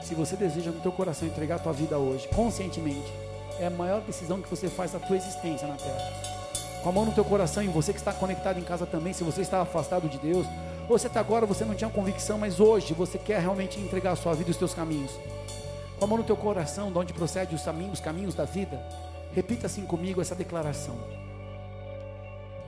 [0.01, 3.11] Se você deseja no teu coração entregar a tua vida hoje, conscientemente,
[3.59, 6.45] é a maior decisão que você faz da tua existência na terra.
[6.86, 9.23] Com a mão no teu coração e você que está conectado em casa também, se
[9.23, 10.45] você está afastado de Deus,
[10.88, 14.15] ou você está agora, você não tinha convicção, mas hoje você quer realmente entregar a
[14.15, 15.09] sua vida e os teus caminhos.
[15.97, 18.79] Com a mão no teu coração, de onde procede os caminhos, os caminhos da vida,
[19.33, 20.95] repita assim comigo essa declaração.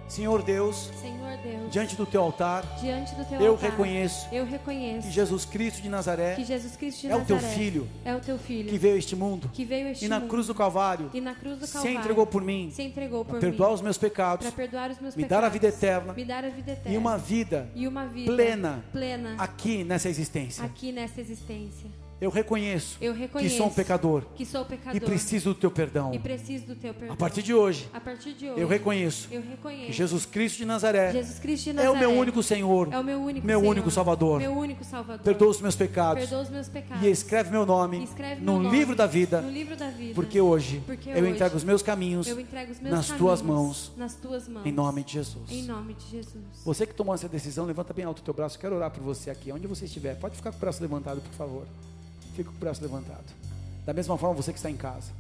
[0.08, 4.46] Senhor Deus, Senhor Deus, diante do teu altar, diante do teu eu altar, reconheço eu
[4.46, 8.20] reconheço que Jesus Cristo de Nazaré Cristo de é o teu Nazaré filho é o
[8.20, 10.48] teu filho que veio a este mundo que veio a este e na mundo cruz
[10.48, 13.40] do Calvário e na cruz do se Calvário entregou por mim se entregou por para
[13.42, 16.26] perdoar mim os meus pecados perdoar os meus me pecados dar a vida eterna me
[16.26, 20.64] dar a vida eterna e uma vida e uma vida plena plena aqui nessa existência.
[20.64, 25.00] aqui nessa existência Eu reconheço eu que reconheço sou um pecador que sou pecador e
[25.00, 26.14] preciso do teu perdão.
[26.14, 29.42] e preciso do teu perdão A partir de hoje, partir de hoje eu reconheço eu
[29.42, 32.92] que reconheço Jesus Cristo de Nazaré Jesus Cristo de é Nazaré o meu único Senhor,
[32.92, 34.40] é o meu único meu Senhor, único Salvador.
[34.40, 38.42] meu único Salvador Perdoa os meus pecados os meus pecados e escreve meu nome Escreve
[38.42, 41.30] no meu nome livro da vida, no livro da vida porque hoje Porque eu hoje
[41.32, 45.04] entrego os meus caminhos os meus nas caminhos tuas mãos, nas tuas mãos em nome
[45.04, 45.52] de Jesus.
[45.52, 48.58] em nome de Jesus Você que tomou essa decisão, levanta bem alto o teu braço.
[48.60, 50.16] Quero orar por você aqui, onde você estiver.
[50.16, 51.66] Pode ficar com o braço levantado, por favor.
[52.38, 53.24] Fica com o braço levantado.
[53.84, 55.12] Da mesma forma, você que está em casa.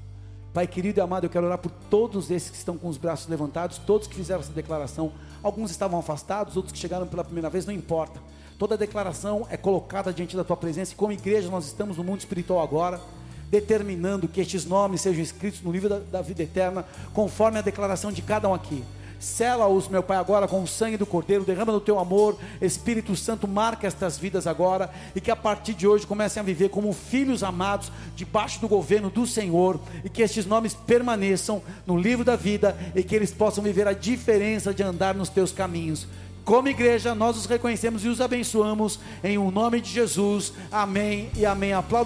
[0.54, 3.28] Pai querido e amado, eu quero orar por todos esses que estão com os braços
[3.28, 5.12] levantados, todos que fizeram essa declaração.
[5.42, 8.20] Alguns estavam afastados, outros que chegaram pela primeira vez, não importa.
[8.60, 12.20] Toda declaração é colocada diante da tua presença, e como igreja, nós estamos no mundo
[12.20, 13.02] espiritual agora,
[13.50, 18.12] determinando que estes nomes sejam escritos no livro da, da vida eterna, conforme a declaração
[18.12, 18.84] de cada um aqui.
[19.20, 23.48] Sela-os, meu Pai, agora com o sangue do Cordeiro, derrama no teu amor, Espírito Santo,
[23.48, 27.42] marca estas vidas agora, e que a partir de hoje comecem a viver como filhos
[27.42, 32.78] amados, debaixo do governo do Senhor, e que estes nomes permaneçam no livro da vida,
[32.96, 36.08] e que eles possam viver a diferença de andar nos teus caminhos.
[36.48, 40.54] Como igreja, nós os reconhecemos e os abençoamos, em o nome de Jesus.
[40.72, 41.74] Amém e amém.
[41.74, 42.06] Aplauda